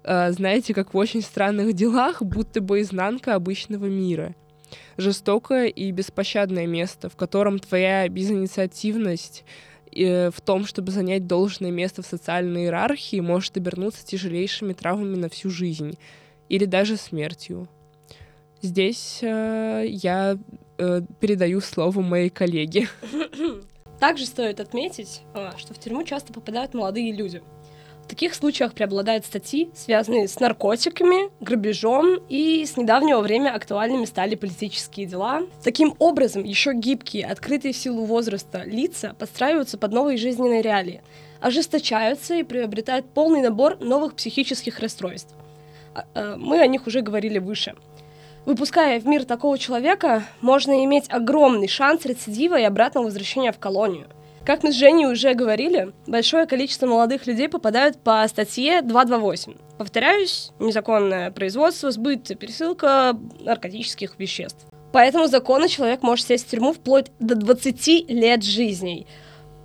э, 0.03 0.31
знаете, 0.31 0.73
как 0.73 0.93
в 0.93 0.97
очень 0.97 1.21
странных 1.21 1.73
делах, 1.73 2.21
будто 2.21 2.61
бы 2.61 2.81
изнанка 2.81 3.33
обычного 3.33 3.85
мира. 3.85 4.35
Жестокое 4.97 5.67
и 5.67 5.91
беспощадное 5.91 6.67
место, 6.67 7.09
в 7.09 7.15
котором 7.15 7.59
твоя 7.59 8.07
безинициативность 8.09 9.43
в 9.95 10.41
том, 10.41 10.65
чтобы 10.65 10.91
занять 10.91 11.27
должное 11.27 11.71
место 11.71 12.01
в 12.01 12.05
социальной 12.05 12.63
иерархии, 12.63 13.19
может 13.19 13.57
обернуться 13.57 14.05
тяжелейшими 14.05 14.73
травмами 14.73 15.15
на 15.15 15.29
всю 15.29 15.50
жизнь 15.50 15.97
или 16.50 16.65
даже 16.65 16.97
смертью. 16.97 17.67
Здесь 18.62 19.19
э, 19.21 19.83
я 19.88 20.38
э, 20.77 21.01
передаю 21.19 21.59
слово 21.59 22.00
моей 22.00 22.29
коллеге. 22.29 22.88
Также 24.00 24.25
стоит 24.25 24.62
отметить, 24.62 25.21
э, 25.33 25.51
что 25.57 25.73
в 25.73 25.79
тюрьму 25.79 26.03
часто 26.03 26.31
попадают 26.31 26.73
молодые 26.73 27.12
люди. 27.12 27.41
В 28.03 28.07
таких 28.13 28.36
случаях 28.36 28.74
преобладают 28.74 29.25
статьи, 29.25 29.72
связанные 29.74 30.27
с 30.27 30.39
наркотиками, 30.39 31.31
грабежом 31.39 32.19
и 32.27 32.65
с 32.65 32.75
недавнего 32.75 33.22
времени 33.22 33.48
актуальными 33.48 34.05
стали 34.05 34.36
политические 34.36 35.05
дела. 35.05 35.43
Таким 35.63 35.95
образом, 36.00 36.43
еще 36.43 36.74
гибкие, 36.74 37.25
открытые 37.25 37.74
в 37.74 37.77
силу 37.77 38.03
возраста 38.03 38.63
лица 38.65 39.15
подстраиваются 39.17 39.77
под 39.77 39.93
новые 39.93 40.17
жизненные 40.17 40.62
реалии, 40.62 41.01
ожесточаются 41.39 42.36
и 42.36 42.43
приобретают 42.43 43.05
полный 43.10 43.41
набор 43.41 43.79
новых 43.79 44.15
психических 44.15 44.79
расстройств. 44.79 45.33
А, 45.95 46.05
э, 46.13 46.36
мы 46.38 46.60
о 46.60 46.67
них 46.67 46.88
уже 46.88 47.01
говорили 47.01 47.39
выше. 47.39 47.74
Выпуская 48.45 49.00
в 49.00 49.07
мир 49.07 49.24
такого 49.24 49.57
человека, 49.57 50.25
можно 50.41 50.83
иметь 50.83 51.05
огромный 51.07 51.69
шанс 51.69 52.05
рецидива 52.05 52.60
и 52.60 52.63
обратного 52.63 53.05
возвращения 53.05 53.53
в 53.53 53.60
колонию– 53.60 54.07
как 54.45 54.63
мы 54.63 54.71
с 54.71 54.75
Женей 54.75 55.05
уже 55.05 55.33
говорили, 55.33 55.93
большое 56.05 56.45
количество 56.45 56.85
молодых 56.85 57.27
людей 57.27 57.47
попадают 57.47 57.97
по 57.97 58.27
статье 58.27 58.81
228. 58.81 59.53
Повторяюсь, 59.77 60.51
незаконное 60.59 61.31
производство, 61.31 61.91
сбыт, 61.91 62.38
пересылка 62.38 63.17
наркотических 63.39 64.19
веществ. 64.19 64.65
По 64.91 64.97
этому 64.97 65.27
закону 65.27 65.67
человек 65.67 66.03
может 66.03 66.27
сесть 66.27 66.47
в 66.47 66.51
тюрьму 66.51 66.73
вплоть 66.73 67.07
до 67.19 67.35
20 67.35 68.09
лет 68.09 68.43
жизней. 68.43 69.07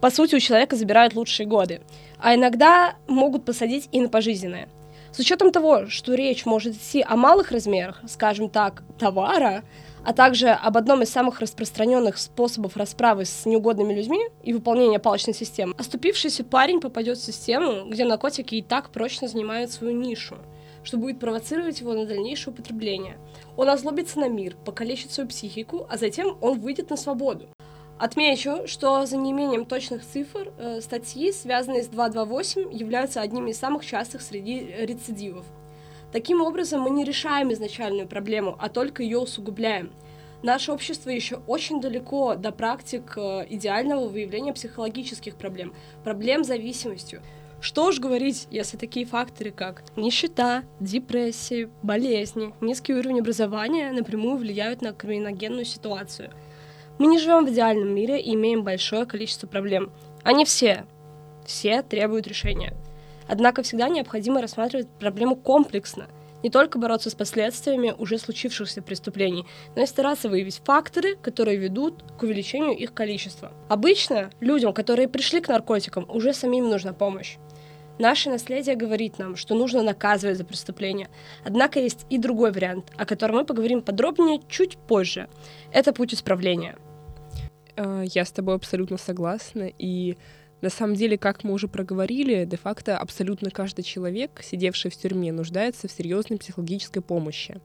По 0.00 0.10
сути, 0.10 0.36
у 0.36 0.40
человека 0.40 0.76
забирают 0.76 1.14
лучшие 1.14 1.46
годы. 1.46 1.80
А 2.18 2.34
иногда 2.34 2.94
могут 3.08 3.44
посадить 3.44 3.88
и 3.90 4.00
на 4.00 4.08
пожизненное. 4.08 4.68
С 5.12 5.18
учетом 5.18 5.50
того, 5.50 5.86
что 5.88 6.14
речь 6.14 6.46
может 6.46 6.76
идти 6.76 7.04
о 7.06 7.16
малых 7.16 7.50
размерах, 7.50 8.00
скажем 8.06 8.48
так, 8.48 8.84
товара, 8.98 9.64
а 10.04 10.12
также 10.12 10.48
об 10.48 10.76
одном 10.76 11.02
из 11.02 11.10
самых 11.10 11.40
распространенных 11.40 12.18
способов 12.18 12.76
расправы 12.76 13.24
с 13.24 13.46
неугодными 13.46 13.94
людьми 13.94 14.20
и 14.42 14.52
выполнения 14.52 14.98
палочной 14.98 15.34
системы, 15.34 15.74
оступившийся 15.78 16.44
парень 16.44 16.80
попадет 16.80 17.18
в 17.18 17.24
систему, 17.24 17.88
где 17.88 18.04
наркотики 18.04 18.56
и 18.56 18.62
так 18.62 18.90
прочно 18.90 19.28
занимают 19.28 19.70
свою 19.70 19.96
нишу, 19.96 20.36
что 20.82 20.96
будет 20.96 21.18
провоцировать 21.18 21.80
его 21.80 21.94
на 21.94 22.06
дальнейшее 22.06 22.54
употребление. 22.54 23.18
Он 23.56 23.68
озлобится 23.68 24.18
на 24.18 24.28
мир, 24.28 24.56
покалечит 24.64 25.12
свою 25.12 25.28
психику, 25.28 25.86
а 25.90 25.96
затем 25.96 26.38
он 26.40 26.60
выйдет 26.60 26.90
на 26.90 26.96
свободу. 26.96 27.48
Отмечу, 27.98 28.68
что 28.68 29.04
за 29.06 29.16
неимением 29.16 29.66
точных 29.66 30.06
цифр 30.06 30.52
э, 30.56 30.80
статьи, 30.80 31.32
связанные 31.32 31.82
с 31.82 31.88
228, 31.88 32.72
являются 32.72 33.20
одними 33.20 33.50
из 33.50 33.58
самых 33.58 33.84
частых 33.84 34.22
среди 34.22 34.60
рецидивов– 34.60 35.44
Таким 36.12 36.40
образом, 36.40 36.80
мы 36.80 36.90
не 36.90 37.04
решаем 37.04 37.52
изначальную 37.52 38.08
проблему, 38.08 38.56
а 38.58 38.68
только 38.68 39.02
ее 39.02 39.18
усугубляем. 39.18 39.92
Наше 40.42 40.72
общество 40.72 41.10
еще 41.10 41.40
очень 41.46 41.80
далеко 41.80 42.36
до 42.36 42.52
практик 42.52 43.14
э, 43.16 43.46
идеального 43.50 44.06
выявления 44.06 44.52
психологических 44.52 45.34
проблем, 45.34 45.74
проблем 46.04 46.44
с 46.44 46.46
зависимостью. 46.46 47.22
Что 47.60 47.86
уж 47.86 47.98
говорить, 47.98 48.46
если 48.50 48.76
такие 48.76 49.04
факторы, 49.04 49.50
как 49.50 49.82
нищета, 49.96 50.62
депрессия, 50.78 51.68
болезни, 51.82 52.54
низкий 52.60 52.94
уровень 52.94 53.18
образования 53.18 53.90
напрямую 53.90 54.36
влияют 54.36 54.80
на 54.80 54.92
криминогенную 54.92 55.64
ситуацию. 55.64 56.30
Мы 56.98 57.08
не 57.08 57.18
живем 57.18 57.44
в 57.44 57.50
идеальном 57.50 57.92
мире 57.92 58.20
и 58.20 58.34
имеем 58.34 58.62
большое 58.62 59.06
количество 59.06 59.48
проблем. 59.48 59.90
Они 60.22 60.44
все, 60.44 60.86
все 61.44 61.82
требуют 61.82 62.28
решения. 62.28 62.76
Однако 63.28 63.62
всегда 63.62 63.88
необходимо 63.88 64.40
рассматривать 64.40 64.88
проблему 64.98 65.36
комплексно, 65.36 66.08
не 66.42 66.50
только 66.50 66.78
бороться 66.78 67.10
с 67.10 67.14
последствиями 67.14 67.94
уже 67.98 68.18
случившихся 68.18 68.80
преступлений, 68.82 69.44
но 69.76 69.82
и 69.82 69.86
стараться 69.86 70.28
выявить 70.28 70.60
факторы, 70.64 71.16
которые 71.16 71.58
ведут 71.58 72.02
к 72.18 72.22
увеличению 72.22 72.76
их 72.76 72.94
количества. 72.94 73.52
Обычно 73.68 74.30
людям, 74.40 74.72
которые 74.72 75.08
пришли 75.08 75.40
к 75.40 75.48
наркотикам, 75.48 76.06
уже 76.08 76.32
самим 76.32 76.68
нужна 76.68 76.92
помощь. 76.92 77.36
Наше 77.98 78.30
наследие 78.30 78.76
говорит 78.76 79.18
нам, 79.18 79.34
что 79.34 79.56
нужно 79.56 79.82
наказывать 79.82 80.38
за 80.38 80.44
преступления. 80.44 81.08
Однако 81.44 81.80
есть 81.80 82.06
и 82.08 82.18
другой 82.18 82.52
вариант, 82.52 82.92
о 82.96 83.04
котором 83.04 83.36
мы 83.36 83.44
поговорим 83.44 83.82
подробнее 83.82 84.40
чуть 84.48 84.76
позже. 84.78 85.28
Это 85.72 85.92
путь 85.92 86.14
исправления. 86.14 86.76
Э, 87.74 88.04
я 88.04 88.24
с 88.24 88.30
тобой 88.30 88.54
абсолютно 88.54 88.98
согласна. 88.98 89.68
И 89.78 90.16
на 90.60 90.70
самом 90.70 90.94
деле, 90.94 91.16
как 91.16 91.44
мы 91.44 91.52
уже 91.52 91.68
проговорили, 91.68 92.44
де-факто 92.44 92.98
абсолютно 92.98 93.50
каждый 93.50 93.82
человек, 93.82 94.40
сидевший 94.42 94.90
в 94.90 94.96
тюрьме, 94.96 95.32
нуждается 95.32 95.86
в 95.86 95.92
серьезной 95.92 96.38
психологической 96.38 97.02
помощи. 97.02 97.60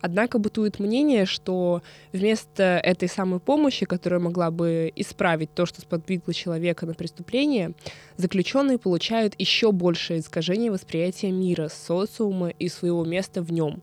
Однако 0.00 0.38
бытует 0.38 0.78
мнение, 0.78 1.26
что 1.26 1.82
вместо 2.12 2.80
этой 2.84 3.08
самой 3.08 3.40
помощи, 3.40 3.84
которая 3.84 4.20
могла 4.20 4.50
бы 4.50 4.92
исправить 4.94 5.52
то, 5.54 5.66
что 5.66 5.80
сподвигло 5.80 6.32
человека 6.32 6.86
на 6.86 6.94
преступление, 6.94 7.72
заключенные 8.16 8.78
получают 8.78 9.34
еще 9.38 9.72
большее 9.72 10.20
искажение 10.20 10.70
восприятия 10.70 11.32
мира, 11.32 11.68
социума 11.68 12.50
и 12.50 12.68
своего 12.68 13.04
места 13.04 13.42
в 13.42 13.52
нем, 13.52 13.82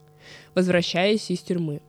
возвращаясь 0.54 1.30
из 1.32 1.40
тюрьмы. 1.40 1.82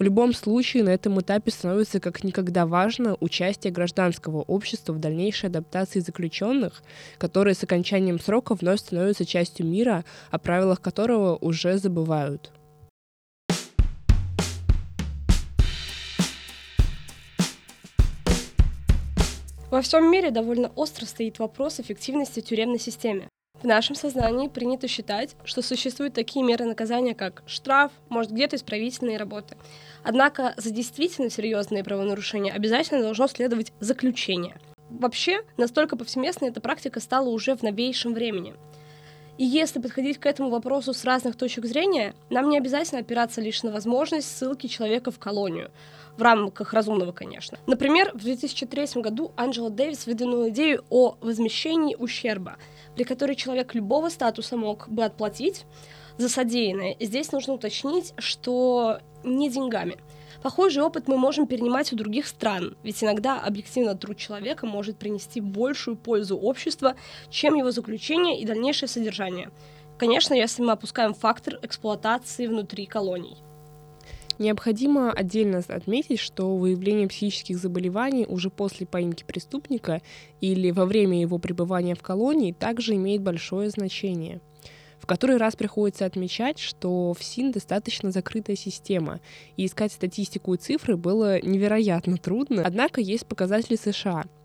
В 0.00 0.02
любом 0.02 0.32
случае, 0.32 0.82
на 0.82 0.88
этом 0.88 1.20
этапе 1.20 1.50
становится 1.50 2.00
как 2.00 2.24
никогда 2.24 2.64
важно 2.64 3.18
участие 3.20 3.70
гражданского 3.70 4.40
общества 4.40 4.94
в 4.94 4.98
дальнейшей 4.98 5.50
адаптации 5.50 6.00
заключенных, 6.00 6.82
которые 7.18 7.54
с 7.54 7.62
окончанием 7.62 8.18
срока 8.18 8.54
вновь 8.54 8.80
становятся 8.80 9.26
частью 9.26 9.66
мира, 9.66 10.06
о 10.30 10.38
правилах 10.38 10.80
которого 10.80 11.36
уже 11.36 11.76
забывают. 11.76 12.50
Во 19.70 19.82
всем 19.82 20.10
мире 20.10 20.30
довольно 20.30 20.68
остро 20.76 21.04
стоит 21.04 21.38
вопрос 21.38 21.78
эффективности 21.78 22.40
тюремной 22.40 22.78
системы. 22.78 23.28
В 23.60 23.64
нашем 23.64 23.94
сознании 23.94 24.48
принято 24.48 24.88
считать, 24.88 25.36
что 25.44 25.60
существуют 25.60 26.14
такие 26.14 26.42
меры 26.42 26.64
наказания, 26.64 27.14
как 27.14 27.42
штраф, 27.46 27.92
может, 28.08 28.32
где-то 28.32 28.56
исправительные 28.56 29.18
работы. 29.18 29.58
Однако 30.02 30.54
за 30.56 30.70
действительно 30.70 31.28
серьезные 31.28 31.84
правонарушения 31.84 32.54
обязательно 32.54 33.02
должно 33.02 33.26
следовать 33.26 33.74
заключение. 33.78 34.56
Вообще, 34.88 35.42
настолько 35.58 35.98
повсеместной 35.98 36.48
эта 36.48 36.62
практика 36.62 37.00
стала 37.00 37.28
уже 37.28 37.54
в 37.54 37.62
новейшем 37.62 38.14
времени. 38.14 38.54
И 39.36 39.44
если 39.44 39.78
подходить 39.78 40.16
к 40.16 40.24
этому 40.24 40.48
вопросу 40.48 40.94
с 40.94 41.04
разных 41.04 41.36
точек 41.36 41.66
зрения, 41.66 42.14
нам 42.30 42.48
не 42.48 42.56
обязательно 42.56 43.00
опираться 43.00 43.42
лишь 43.42 43.62
на 43.62 43.72
возможность 43.72 44.34
ссылки 44.34 44.68
человека 44.68 45.10
в 45.10 45.18
колонию, 45.18 45.70
в 46.16 46.22
рамках 46.22 46.72
разумного, 46.72 47.12
конечно. 47.12 47.58
Например, 47.66 48.10
в 48.14 48.22
2003 48.22 49.02
году 49.02 49.32
Анджела 49.36 49.68
Дэвис 49.68 50.06
выдвинула 50.06 50.48
идею 50.48 50.82
о 50.88 51.16
возмещении 51.20 51.94
ущерба– 51.94 52.56
при 52.94 53.04
которой 53.04 53.34
человек 53.34 53.74
любого 53.74 54.08
статуса 54.08 54.56
мог 54.56 54.88
бы 54.88 55.04
отплатить 55.04 55.64
за 56.18 56.28
содеянное. 56.28 56.96
Здесь 57.00 57.32
нужно 57.32 57.54
уточнить, 57.54 58.12
что 58.18 58.98
не 59.24 59.50
деньгами. 59.50 59.98
Похожий 60.42 60.82
опыт 60.82 61.06
мы 61.06 61.18
можем 61.18 61.46
перенимать 61.46 61.92
у 61.92 61.96
других 61.96 62.26
стран, 62.26 62.76
ведь 62.82 63.04
иногда 63.04 63.38
объективно 63.38 63.94
труд 63.94 64.16
человека 64.16 64.66
может 64.66 64.98
принести 64.98 65.40
большую 65.40 65.96
пользу 65.96 66.36
обществу, 66.36 66.90
чем 67.28 67.56
его 67.56 67.70
заключение 67.70 68.40
и 68.40 68.46
дальнейшее 68.46 68.88
содержание. 68.88 69.50
Конечно, 69.98 70.32
если 70.32 70.62
мы 70.62 70.72
опускаем 70.72 71.12
фактор 71.12 71.58
эксплуатации 71.62 72.46
внутри 72.46 72.86
колоний. 72.86 73.36
Необходимо 74.40 75.12
отдельно 75.12 75.62
отметить, 75.68 76.18
что 76.18 76.56
выявление 76.56 77.06
психических 77.06 77.58
заболеваний 77.58 78.24
уже 78.26 78.48
после 78.48 78.86
поимки 78.86 79.22
преступника 79.22 80.00
или 80.40 80.70
во 80.70 80.86
время 80.86 81.20
его 81.20 81.38
пребывания 81.38 81.94
в 81.94 82.00
колонии 82.00 82.52
также 82.52 82.94
имеет 82.94 83.20
большое 83.20 83.68
значение. 83.68 84.40
В 84.98 85.04
который 85.04 85.36
раз 85.36 85.56
приходится 85.56 86.06
отмечать, 86.06 86.58
что 86.58 87.12
в 87.12 87.22
СИН 87.22 87.52
достаточно 87.52 88.10
закрытая 88.10 88.56
система, 88.56 89.20
и 89.58 89.66
искать 89.66 89.92
статистику 89.92 90.54
и 90.54 90.56
цифры 90.56 90.96
было 90.96 91.38
невероятно 91.42 92.16
трудно. 92.16 92.62
Однако 92.64 93.02
есть 93.02 93.26
показатели 93.26 93.76
США— 93.76 94.24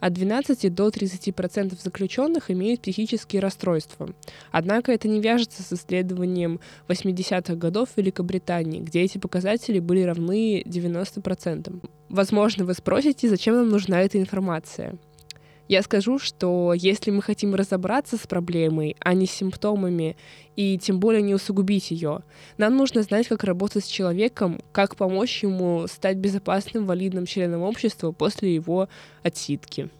от 0.00 0.12
12 0.12 0.74
до 0.74 0.88
30% 0.88 1.82
заключенных 1.82 2.50
имеют 2.50 2.82
психические 2.82 3.40
расстройства. 3.40 4.08
Однако 4.50 4.92
это 4.92 5.08
не 5.08 5.20
вяжется 5.20 5.62
с 5.62 5.72
исследованием 5.72 6.60
80-х 6.88 7.54
годов 7.54 7.90
в 7.90 7.96
Великобритании, 7.96 8.80
где 8.80 9.02
эти 9.02 9.18
показатели 9.18 9.78
были 9.78 10.02
равны 10.02 10.62
90%. 10.62 11.80
Возможно, 12.08 12.64
вы 12.64 12.74
спросите, 12.74 13.28
зачем 13.28 13.54
нам 13.54 13.68
нужна 13.68 14.00
эта 14.00 14.18
информация? 14.18 14.96
Я 15.68 15.82
скажу, 15.82 16.18
что 16.18 16.72
если 16.72 17.10
мы 17.10 17.20
хотим 17.20 17.54
разобраться 17.54 18.16
с 18.16 18.26
проблемой, 18.26 18.96
а 19.00 19.12
не 19.12 19.26
с 19.26 19.32
симптомами, 19.32 20.16
и 20.56 20.78
тем 20.78 20.98
более 20.98 21.20
не 21.20 21.34
усугубить 21.34 21.90
ее, 21.90 22.20
нам 22.56 22.74
нужно 22.74 23.02
знать, 23.02 23.28
как 23.28 23.44
работать 23.44 23.84
с 23.84 23.88
человеком, 23.88 24.62
как 24.72 24.96
помочь 24.96 25.42
ему 25.42 25.86
стать 25.86 26.16
безопасным, 26.16 26.86
валидным 26.86 27.26
членом 27.26 27.60
общества 27.60 28.12
после 28.12 28.54
его 28.54 28.88
отсидки. 29.22 29.90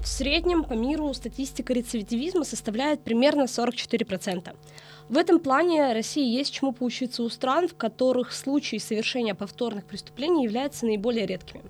В 0.00 0.06
среднем 0.06 0.64
по 0.64 0.72
миру 0.72 1.12
статистика 1.12 1.74
рецидивизма 1.74 2.44
составляет 2.44 3.04
примерно 3.04 3.42
44%. 3.42 4.56
В 5.08 5.16
этом 5.16 5.38
плане 5.38 5.92
России 5.92 6.26
есть 6.26 6.52
чему 6.52 6.72
поучиться 6.72 7.22
у 7.22 7.28
стран, 7.28 7.68
в 7.68 7.76
которых 7.76 8.32
случаи 8.32 8.78
совершения 8.78 9.34
повторных 9.34 9.84
преступлений 9.84 10.44
являются 10.44 10.84
наиболее 10.84 11.26
редкими. 11.26 11.62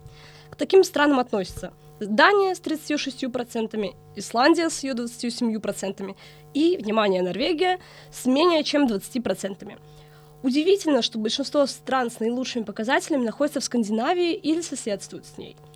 К 0.51 0.57
таким 0.57 0.83
странам 0.83 1.19
относятся 1.19 1.75
Дания 2.01 2.55
с 2.55 2.61
36%, 2.61 3.95
Исландия 4.17 4.71
с 4.71 4.83
ее 4.83 4.95
27% 4.95 6.17
и, 6.55 6.79
внимание, 6.79 7.23
Норвегия 7.23 7.79
с 8.11 8.25
менее 8.25 8.65
чем 8.65 8.87
20%. 8.87 9.79
Удивительно, 10.43 11.03
что 11.03 11.19
большинство 11.19 11.67
стран 11.67 12.11
с 12.11 12.21
наилучшими 12.21 12.63
показателями 12.63 13.27
находятся 13.27 13.61
в 13.61 13.65
Скандинавии 13.65 14.35
или 14.35 14.63
соседствуют 14.63 15.27
с 15.27 15.37
ней– 15.37 15.57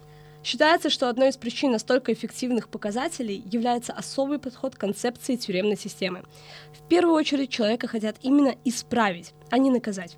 Считается, 0.43 0.89
что 0.89 1.09
одной 1.09 1.29
из 1.29 1.37
причин 1.37 1.73
настолько 1.73 2.13
эффективных 2.13 2.69
показателей 2.69 3.43
является 3.51 3.93
особый 3.93 4.39
подход 4.39 4.75
к 4.75 4.79
концепции 4.79 5.37
тюремной 5.37 5.77
системы. 5.77 6.23
В 6.73 6.89
первую 6.89 7.15
очередь 7.15 7.51
человека 7.51 7.87
хотят 7.89 8.17
именно 8.23 8.55
исправить, 8.65 9.35
а 9.51 9.59
не 9.59 9.71
наказать. 9.71 10.17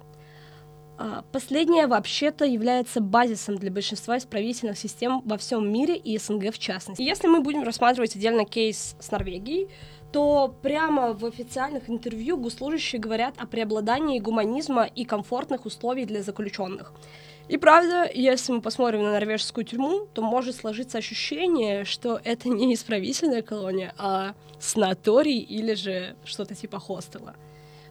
А, 0.99 1.25
последнее 1.33 1.89
вообще-то 1.89 2.45
является 2.45 3.01
базисом 3.01 3.57
для 3.57 3.73
большинства 3.73 4.19
исправительных 4.19 4.79
систем 4.79 5.21
во 5.25 5.37
всем 5.37 5.71
мире 5.73 5.97
и 5.97 6.17
СНГ 6.17 6.55
в 6.55 6.59
частности. 6.59 7.03
Если 7.03 7.27
мы 7.27 7.41
будем 7.41 7.65
рассматривать 7.65 8.15
отдельно 8.15 8.45
кейс 8.45 8.95
с 9.01 9.11
Норвегией, 9.11 9.69
то 10.13 10.55
прямо 10.63 11.15
в 11.15 11.25
официальных 11.25 11.89
интервью 11.89 12.37
госслужащие 12.37 13.01
говорят 13.01 13.35
о 13.39 13.47
преобладании 13.47 14.21
гуманизма 14.21 14.85
и 14.85 15.05
комфортных 15.05 15.65
условий 15.65 16.05
для 16.05 16.23
заключенных. 16.23 16.93
И 17.49 17.57
правда, 17.57 18.09
если 18.13 18.53
мы 18.53 18.61
посмотрим 18.61 19.03
на 19.03 19.13
норвежскую 19.13 19.65
тюрьму, 19.65 20.07
то 20.15 20.23
может 20.23 20.57
сложиться 20.57 20.99
ощущение, 20.99 21.85
что 21.85 22.21
это 22.23 22.49
не 22.49 22.73
исправительная 22.75 23.43
колония, 23.43 23.95
а 23.99 24.35
санаторий 24.61 25.39
или 25.39 25.75
же 25.75 26.17
что-то 26.25 26.55
типа 26.55 26.79
хостела. 26.79 27.35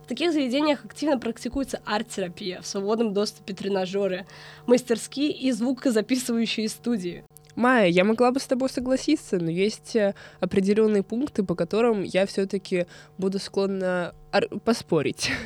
В 0.03 0.07
таких 0.07 0.31
заведениях 0.31 0.83
активно 0.83 1.17
практикуется 1.19 1.81
арт-терапия, 1.85 2.61
в 2.61 2.67
свободном 2.67 3.13
доступе 3.13 3.53
тренажеры, 3.53 4.25
мастерские 4.67 5.31
и 5.31 5.51
звукозаписывающие 5.51 6.67
студии. 6.67 7.23
Майя, 7.55 7.87
я 7.87 8.03
могла 8.05 8.31
бы 8.31 8.39
с 8.39 8.47
тобой 8.47 8.69
согласиться, 8.69 9.37
но 9.37 9.51
есть 9.51 9.95
э, 9.95 10.15
определенные 10.39 11.03
пункты, 11.03 11.43
по 11.43 11.53
которым 11.53 12.03
я 12.03 12.25
все-таки 12.25 12.87
буду 13.17 13.39
склонна 13.39 14.15
поспорить. 14.63 15.31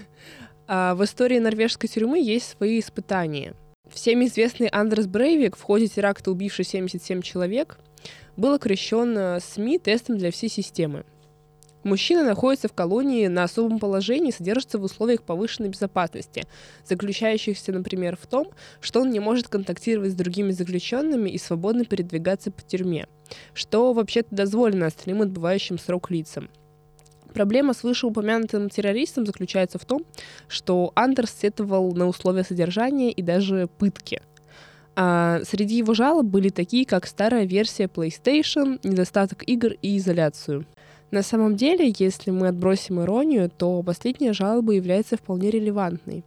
А 0.68 0.96
в 0.96 1.04
истории 1.04 1.38
норвежской 1.38 1.88
тюрьмы 1.88 2.20
есть 2.20 2.58
свои 2.58 2.80
испытания— 2.80 3.54
Всем 3.90 4.26
известный 4.26 4.68
Андрес 4.68 5.06
Брейвик 5.06 5.56
в 5.56 5.62
ходе 5.62 5.88
теракта, 5.88 6.32
убивший 6.32 6.66
77 6.66 7.22
человек, 7.22 7.78
был 8.36 8.54
окрещен 8.54 9.18
э, 9.18 9.40
СМИ 9.40 9.80
тестом 9.80 10.18
для 10.18 10.32
всей 10.32 10.50
системы. 10.50 11.06
Мужчина 11.84 12.24
находится 12.24 12.68
в 12.68 12.74
колонии 12.74 13.28
на 13.28 13.44
особом 13.44 13.78
положении 13.78 14.30
и 14.30 14.34
содержится 14.34 14.80
в 14.80 14.84
условиях 14.84 15.22
повышенной 15.22 15.70
безопасности, 15.70 16.48
заключающихся, 16.84 17.72
например, 17.72 18.18
в 18.20 18.26
том, 18.26 18.48
что 18.82 19.02
он 19.02 19.12
не 19.12 19.20
может 19.20 19.50
контактировать 19.50 20.12
с 20.12 20.16
другими 20.16 20.52
заключенными 20.52 21.30
и 21.30 21.38
свободно 21.38 21.86
передвигаться 21.86 22.50
по 22.50 22.64
тюрьме, 22.64 23.08
что 23.54 23.94
вообще-то 23.94 24.34
дозволено 24.34 24.88
остальным 24.88 25.22
отбывающим 25.22 25.78
срок 25.78 26.10
лицам. 26.10 26.50
Проблема 27.36 27.74
с 27.74 27.84
вышеупомянутым 27.84 28.70
террористом 28.70 29.26
заключается 29.26 29.78
в 29.78 29.84
том, 29.84 30.06
что 30.48 30.94
Андерс 30.96 31.36
сетовал 31.42 31.92
на 31.92 32.08
условия 32.08 32.46
содержания 32.46 33.12
и 33.12 33.22
даже 33.22 33.68
пытки. 33.78 34.22
А 34.96 35.42
среди 35.44 35.76
его 35.76 35.94
жалоб 35.94 36.28
были 36.28 36.48
такие, 36.48 36.86
как 36.86 37.06
старая 37.06 37.44
версия 37.44 37.88
PlayStation, 37.88 38.80
недостаток 38.84 39.44
игр 39.50 39.74
и 39.82 39.98
изоляцию. 39.98 40.66
На 41.12 41.24
самом 41.24 41.58
деле, 41.58 41.94
если 42.00 42.32
мы 42.32 42.48
отбросим 42.48 43.02
иронию, 43.02 43.50
то 43.50 43.84
последняя 43.84 44.32
жалоба 44.32 44.72
является 44.72 45.18
вполне 45.18 45.52
релевантной. 45.52 46.24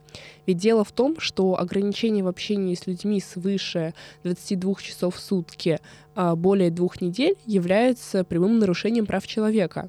Ведь 0.46 0.58
дело 0.58 0.84
в 0.84 0.92
том, 0.92 1.18
что 1.18 1.58
ограничение 1.58 2.22
в 2.22 2.28
общении 2.28 2.74
с 2.74 2.86
людьми 2.86 3.18
свыше 3.22 3.94
22 4.24 4.74
часов 4.82 5.16
в 5.16 5.20
сутки 5.20 5.80
а 6.14 6.36
более 6.36 6.70
двух 6.70 7.00
недель 7.00 7.36
является 7.46 8.24
прямым 8.24 8.58
нарушением 8.58 9.06
прав 9.06 9.26
человека. 9.26 9.88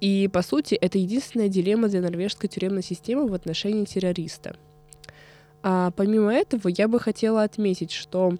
И, 0.00 0.28
по 0.28 0.42
сути, 0.42 0.74
это 0.74 0.98
единственная 0.98 1.48
дилемма 1.48 1.88
для 1.88 2.00
норвежской 2.00 2.48
тюремной 2.48 2.82
системы 2.82 3.28
в 3.28 3.34
отношении 3.34 3.84
террориста. 3.84 4.56
А 5.62 5.90
помимо 5.90 6.32
этого, 6.32 6.68
я 6.68 6.88
бы 6.88 6.98
хотела 6.98 7.42
отметить, 7.42 7.92
что 7.92 8.34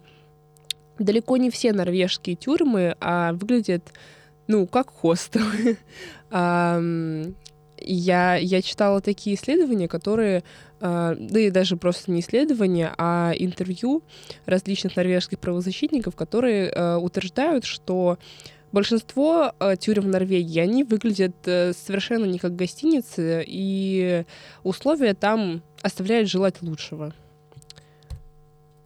далеко 0.99 1.37
не 1.37 1.51
все 1.51 1.73
норвежские 1.73 2.37
тюрьмы 2.37 2.96
а, 3.01 3.33
выглядят, 3.35 3.92
ну, 4.46 4.66
как 4.66 4.90
хостелы. 4.90 5.77
я, 7.83 8.37
я 8.37 8.62
читала 8.62 9.01
такие 9.01 9.37
исследования, 9.37 9.88
которые, 9.88 10.44
а, 10.81 11.14
да 11.18 11.40
и 11.40 11.51
даже 11.51 11.77
просто 11.77 12.11
не 12.11 12.20
исследования, 12.20 12.94
а 12.99 13.33
интервью 13.37 14.03
различных 14.46 14.96
норвежских 14.96 15.38
правозащитников, 15.38 16.16
которые 16.16 16.70
а, 16.70 16.99
утверждают, 16.99 17.64
что 17.64 18.18
Большинство 18.72 19.52
э, 19.59 19.74
тюрем 19.76 20.04
в 20.04 20.09
Норвегии, 20.09 20.61
они 20.61 20.85
выглядят 20.85 21.35
э, 21.46 21.72
совершенно 21.72 22.24
не 22.24 22.38
как 22.38 22.54
гостиницы, 22.54 23.44
и 23.44 24.24
условия 24.62 25.14
там 25.14 25.62
оставляют 25.83 26.28
желать 26.28 26.62
лучшего. 26.62 27.12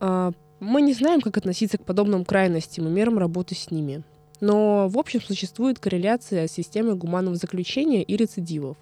Э, 0.00 0.32
мы 0.60 0.80
не 0.80 0.94
знаем, 0.94 1.20
как 1.20 1.36
относиться 1.36 1.76
к 1.76 1.84
подобным 1.84 2.24
крайностям 2.24 2.86
и 2.88 2.90
мерам 2.90 3.18
работы 3.18 3.54
с 3.54 3.70
ними. 3.70 4.02
Но, 4.40 4.88
в 4.88 4.98
общем, 4.98 5.20
существует 5.20 5.78
корреляция 5.78 6.48
с 6.48 6.52
системой 6.52 6.94
гуманного 6.96 7.36
заключения 7.36 8.02
и 8.02 8.16
рецидивов. 8.16 8.78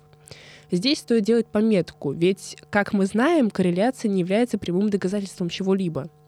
Здесь 0.70 1.00
стоит 1.00 1.24
делать 1.24 1.46
пометку, 1.48 2.12
ведь, 2.12 2.56
как 2.70 2.92
мы 2.92 3.06
знаем, 3.06 3.50
корреляция 3.50 4.08
не 4.08 4.20
является 4.20 4.56
прямым 4.56 4.88
доказательством 4.88 5.48
чего-либо— 5.48 6.08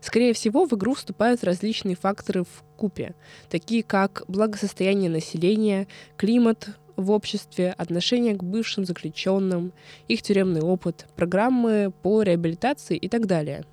Скорее 0.00 0.32
всего, 0.32 0.64
в 0.66 0.74
игру 0.74 0.94
вступают 0.94 1.42
различные 1.44 1.96
факторы 1.96 2.44
в 2.44 2.64
купе, 2.76 3.14
такие 3.50 3.82
как 3.82 4.22
благосостояние 4.28 5.10
населения, 5.10 5.88
климат 6.16 6.68
в 6.96 7.10
обществе, 7.10 7.74
отношение 7.76 8.34
к 8.34 8.42
бывшим 8.42 8.84
заключенным, 8.84 9.72
их 10.06 10.22
тюремный 10.22 10.62
опыт, 10.62 11.06
программы 11.16 11.92
по 12.02 12.22
реабилитации 12.22 12.96
и 12.96 13.08
так 13.08 13.26
далее. 13.26 13.64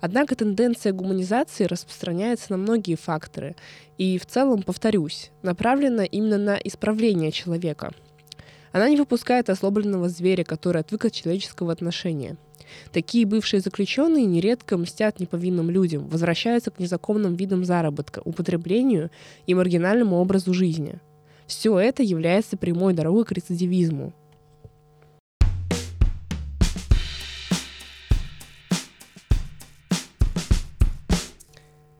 Однако 0.00 0.34
тенденция 0.34 0.92
гуманизации 0.92 1.64
распространяется 1.64 2.46
на 2.50 2.56
многие 2.56 2.96
факторы 2.96 3.54
и 3.98 4.18
в 4.18 4.26
целом, 4.26 4.62
повторюсь, 4.62 5.30
направлена 5.42 6.04
именно 6.04 6.38
на 6.38 6.56
исправление 6.56 7.30
человека. 7.30 7.92
Она 8.72 8.88
не 8.88 8.96
выпускает 8.96 9.48
ослабленного 9.48 10.08
зверя, 10.08 10.44
который 10.44 10.80
отвык 10.80 11.04
от 11.04 11.12
человеческого 11.12 11.72
отношения– 11.72 12.36
Такие 12.92 13.26
бывшие 13.26 13.60
заключенные 13.60 14.26
нередко 14.26 14.76
мстят 14.76 15.20
неповинным 15.20 15.70
людям, 15.70 16.08
возвращаются 16.08 16.70
к 16.70 16.78
незаконным 16.78 17.34
видам 17.34 17.64
заработка, 17.64 18.20
употреблению 18.24 19.10
и 19.46 19.54
маргинальному 19.54 20.16
образу 20.16 20.52
жизни. 20.54 20.98
Все 21.46 21.78
это 21.78 22.02
является 22.02 22.56
прямой 22.56 22.94
дорогой 22.94 23.24
к 23.24 23.32
рецидивизму. 23.32 24.12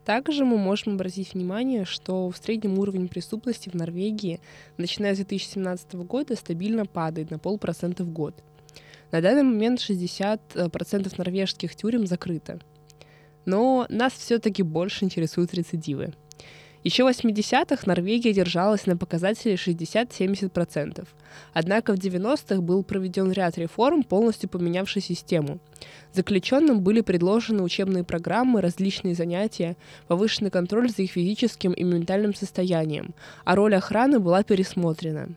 Также 0.04 0.44
мы 0.44 0.58
можем 0.58 0.94
обратить 0.94 1.32
внимание, 1.32 1.84
что 1.84 2.28
в 2.28 2.36
среднем 2.36 2.78
уровень 2.78 3.08
преступности 3.08 3.68
в 3.68 3.74
Норвегии, 3.74 4.40
начиная 4.76 5.14
с 5.14 5.18
2017 5.18 5.94
года, 5.94 6.34
стабильно 6.34 6.86
падает 6.86 7.30
на 7.30 7.38
полпроцента 7.38 8.04
в 8.04 8.10
год– 8.10 8.42
на 9.12 9.20
данный 9.20 9.44
момент 9.44 9.78
60% 9.78 10.40
э, 10.56 11.10
норвежских 11.16 11.76
тюрем 11.76 12.06
закрыто. 12.06 12.58
Но 13.44 13.86
нас 13.88 14.14
все-таки 14.14 14.62
больше 14.62 15.04
интересуют 15.04 15.54
рецидивы. 15.54 16.12
Еще 16.84 17.04
в 17.04 17.08
80-х 17.08 17.84
Норвегия 17.86 18.32
держалась 18.32 18.86
на 18.86 18.96
показателе 18.96 19.54
60-70%. 19.54 21.06
Однако 21.52 21.94
в 21.94 21.96
90-х 21.96 22.60
был 22.60 22.82
проведен 22.82 23.30
ряд 23.30 23.56
реформ, 23.56 24.02
полностью 24.02 24.48
поменявший 24.48 25.00
систему. 25.00 25.60
Заключенным 26.12 26.80
были 26.80 27.00
предложены 27.00 27.62
учебные 27.62 28.02
программы, 28.02 28.60
различные 28.60 29.14
занятия, 29.14 29.76
повышенный 30.08 30.50
контроль 30.50 30.90
за 30.90 31.02
их 31.02 31.12
физическим 31.12 31.72
и 31.72 31.84
ментальным 31.84 32.34
состоянием, 32.34 33.14
а 33.44 33.54
роль 33.54 33.76
охраны 33.76 34.18
была 34.18 34.42
пересмотрена. 34.42 35.28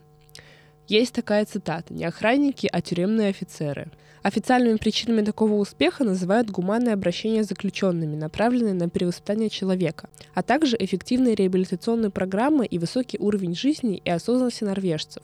Есть 0.87 1.15
такая 1.15 1.45
цитата 1.45 1.93
«Не 1.93 2.05
охранники, 2.05 2.69
а 2.71 2.81
тюремные 2.81 3.29
офицеры». 3.29 3.87
Официальными 4.21 4.77
причинами 4.77 5.23
такого 5.23 5.53
успеха 5.53 6.03
называют 6.03 6.49
гуманное 6.49 6.93
обращение 6.93 7.43
с 7.43 7.47
заключенными, 7.47 8.15
направленное 8.15 8.73
на 8.73 8.89
перевоспитание 8.89 9.49
человека, 9.49 10.09
а 10.33 10.41
также 10.41 10.75
эффективные 10.79 11.35
реабилитационные 11.35 12.09
программы 12.09 12.65
и 12.65 12.79
высокий 12.79 13.17
уровень 13.19 13.55
жизни 13.55 14.01
и 14.03 14.09
осознанности 14.09 14.63
норвежцев. 14.63 15.23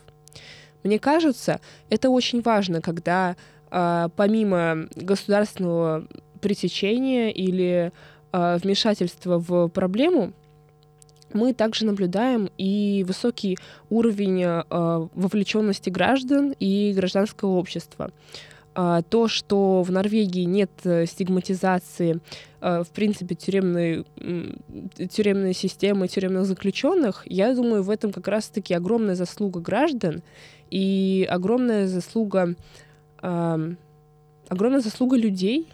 Мне 0.84 1.00
кажется, 1.00 1.62
это 1.90 2.10
очень 2.10 2.42
важно, 2.42 2.82
когда 2.82 3.36
э, 3.72 4.10
помимо 4.16 4.88
государственного 4.96 6.08
пресечения 6.40 7.32
или 7.32 7.92
э, 8.32 8.58
вмешательства 8.62 9.38
в 9.38 9.68
проблему, 9.70 10.34
мы 11.34 11.54
также 11.54 11.86
наблюдаем 11.86 12.50
и 12.58 13.04
высокий 13.08 13.58
уровень 13.90 14.44
э, 14.44 14.64
вовлеченности 14.70 15.90
граждан 15.90 16.54
и 16.60 16.94
гражданского 16.96 17.52
общества. 17.52 18.12
Э, 18.74 19.02
то, 19.10 19.28
что 19.28 19.84
в 19.84 19.92
Норвегии 19.92 20.44
нет 20.44 20.72
э, 20.84 21.06
стигматизации, 21.06 22.20
э, 22.62 22.84
в 22.84 22.90
принципе, 22.90 23.36
тюремной, 23.36 24.06
тюремной 25.10 25.54
системы, 25.54 26.08
тюремных 26.08 26.46
заключенных, 26.46 27.24
я 27.26 27.54
думаю, 27.54 27.84
в 27.84 27.90
этом 27.90 28.14
как 28.14 28.28
раз-таки 28.28 28.74
огромная 28.74 29.16
заслуга 29.16 29.60
граждан 29.60 30.22
и 30.70 31.28
огромная 31.30 31.88
заслуга, 31.88 32.56
огромная 33.22 34.80
заслуга 34.80 35.18
людей. 35.18 35.68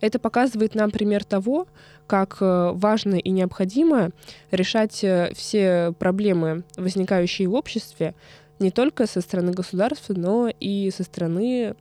Это 0.00 0.18
показывает 0.18 0.74
нам 0.74 0.90
пример 0.90 1.22
того, 1.22 1.66
как 2.10 2.38
э, 2.40 2.72
важно 2.74 3.14
и 3.14 3.30
необходимо 3.30 4.10
решать 4.50 5.04
э, 5.04 5.30
все 5.36 5.94
проблемы, 5.96 6.64
возникающие 6.76 7.46
в 7.46 7.54
обществе, 7.54 8.16
не 8.58 8.72
только 8.72 9.06
со 9.06 9.20
стороны 9.20 9.52
государства, 9.52 10.12
но 10.14 10.50
и 10.58 10.90
со 10.90 11.04
стороны 11.04 11.76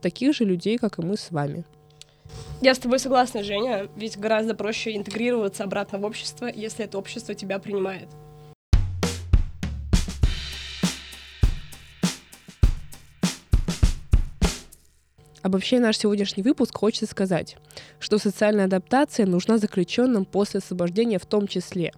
таких 0.00 0.34
же 0.34 0.44
людей, 0.44 0.76
как 0.76 0.98
и 0.98 1.02
мы 1.02 1.16
с 1.16 1.30
вами. 1.30 1.64
Я 2.62 2.74
с 2.74 2.80
тобой 2.80 2.98
согласна, 2.98 3.44
Женя, 3.44 3.86
ведь 3.94 4.18
гораздо 4.18 4.56
проще 4.56 4.96
интегрироваться 4.96 5.62
обратно 5.62 5.98
в 5.98 6.04
общество, 6.04 6.46
если 6.52 6.84
это 6.84 6.98
общество 6.98 7.32
тебя 7.36 7.60
принимает. 7.60 8.08
Обобщая 15.44 15.78
наш 15.78 15.98
сегодняшний 15.98 16.42
выпуск, 16.42 16.74
хочется 16.74 17.04
сказать, 17.04 17.58
что 18.00 18.16
социальная 18.16 18.64
адаптация 18.64 19.26
нужна 19.26 19.58
заключенным 19.58 20.24
после 20.24 20.56
освобождения 20.60 21.18
в 21.18 21.26
том 21.26 21.48
числе, 21.48 21.92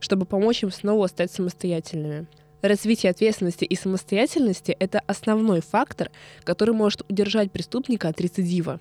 чтобы 0.00 0.26
помочь 0.26 0.64
им 0.64 0.72
снова 0.72 1.06
стать 1.06 1.30
самостоятельными. 1.30 2.26
Развитие 2.60 3.10
ответственности 3.10 3.64
и 3.64 3.76
самостоятельности— 3.76 4.72
это 4.80 4.98
основной 5.06 5.60
фактор, 5.60 6.10
который 6.42 6.74
может 6.74 7.08
удержать 7.08 7.52
преступника 7.52 8.08
от 8.08 8.20
рецидива. 8.20 8.80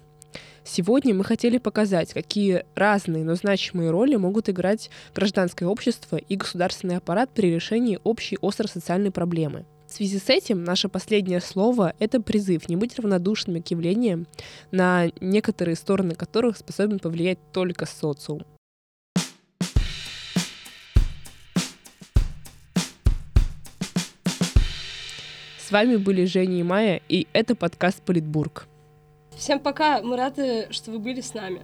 Сегодня 0.63 1.13
мы 1.13 1.23
хотели 1.23 1.60
показать, 1.60 2.12
какие 2.12 2.65
разные, 2.73 3.23
но 3.23 3.36
значимые 3.36 3.91
роли 3.91 4.15
могут 4.15 4.49
играть 4.49 4.89
гражданское 5.13 5.67
общество 5.67 6.17
и 6.17 6.36
государственный 6.36 6.97
аппарат 6.97 7.30
при 7.36 7.53
решении 7.53 7.99
общей 8.03 8.39
остро-социальной 8.41 9.12
проблемы— 9.12 9.67
в 9.88 9.93
связи 9.93 10.19
с 10.19 10.30
этим 10.30 10.63
наше 10.63 10.89
последнее 10.89 11.39
слово— 11.39 11.93
это 12.00 12.21
призыв 12.21 12.67
не 12.69 12.76
быть 12.76 13.00
равнодушными 13.00 13.62
к 13.62 13.67
явлениям, 13.71 14.28
на 14.71 15.08
некоторые 15.21 15.76
стороны 15.76 16.13
которых 16.13 16.58
способен 16.58 17.00
повлиять 17.00 17.39
только 17.54 17.86
социум. 17.86 18.43
С 25.58 25.71
вами 25.71 25.97
были 25.97 26.26
Женя 26.26 26.60
и 26.60 26.63
Майя, 26.63 27.02
и 27.10 27.28
это 27.34 27.54
подкаст 27.54 28.02
«Политбург». 28.02 28.67
Всем 29.38 29.60
пока, 29.60 30.02
мы 30.02 30.15
рады, 30.15 30.67
что 30.71 30.91
вы 30.91 31.00
были 31.00 31.21
с 31.21 31.34
нами. 31.34 31.62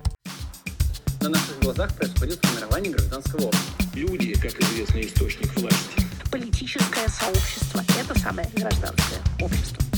На 1.21 1.29
наших 1.29 1.59
глазах 1.61 1.95
происходит 1.95 2.45
формирование 2.45 2.91
гражданского 2.91 3.45
общества. 3.45 3.83
Люди, 3.95 4.33
как 4.33 4.59
известный 4.59 5.05
источник 5.05 5.57
власти 5.57 6.02
политическое 6.33 7.07
сообщество. 7.09 7.83
Это 7.99 8.19
самое 8.19 8.49
гражданское 8.55 9.21
общество. 9.39 9.92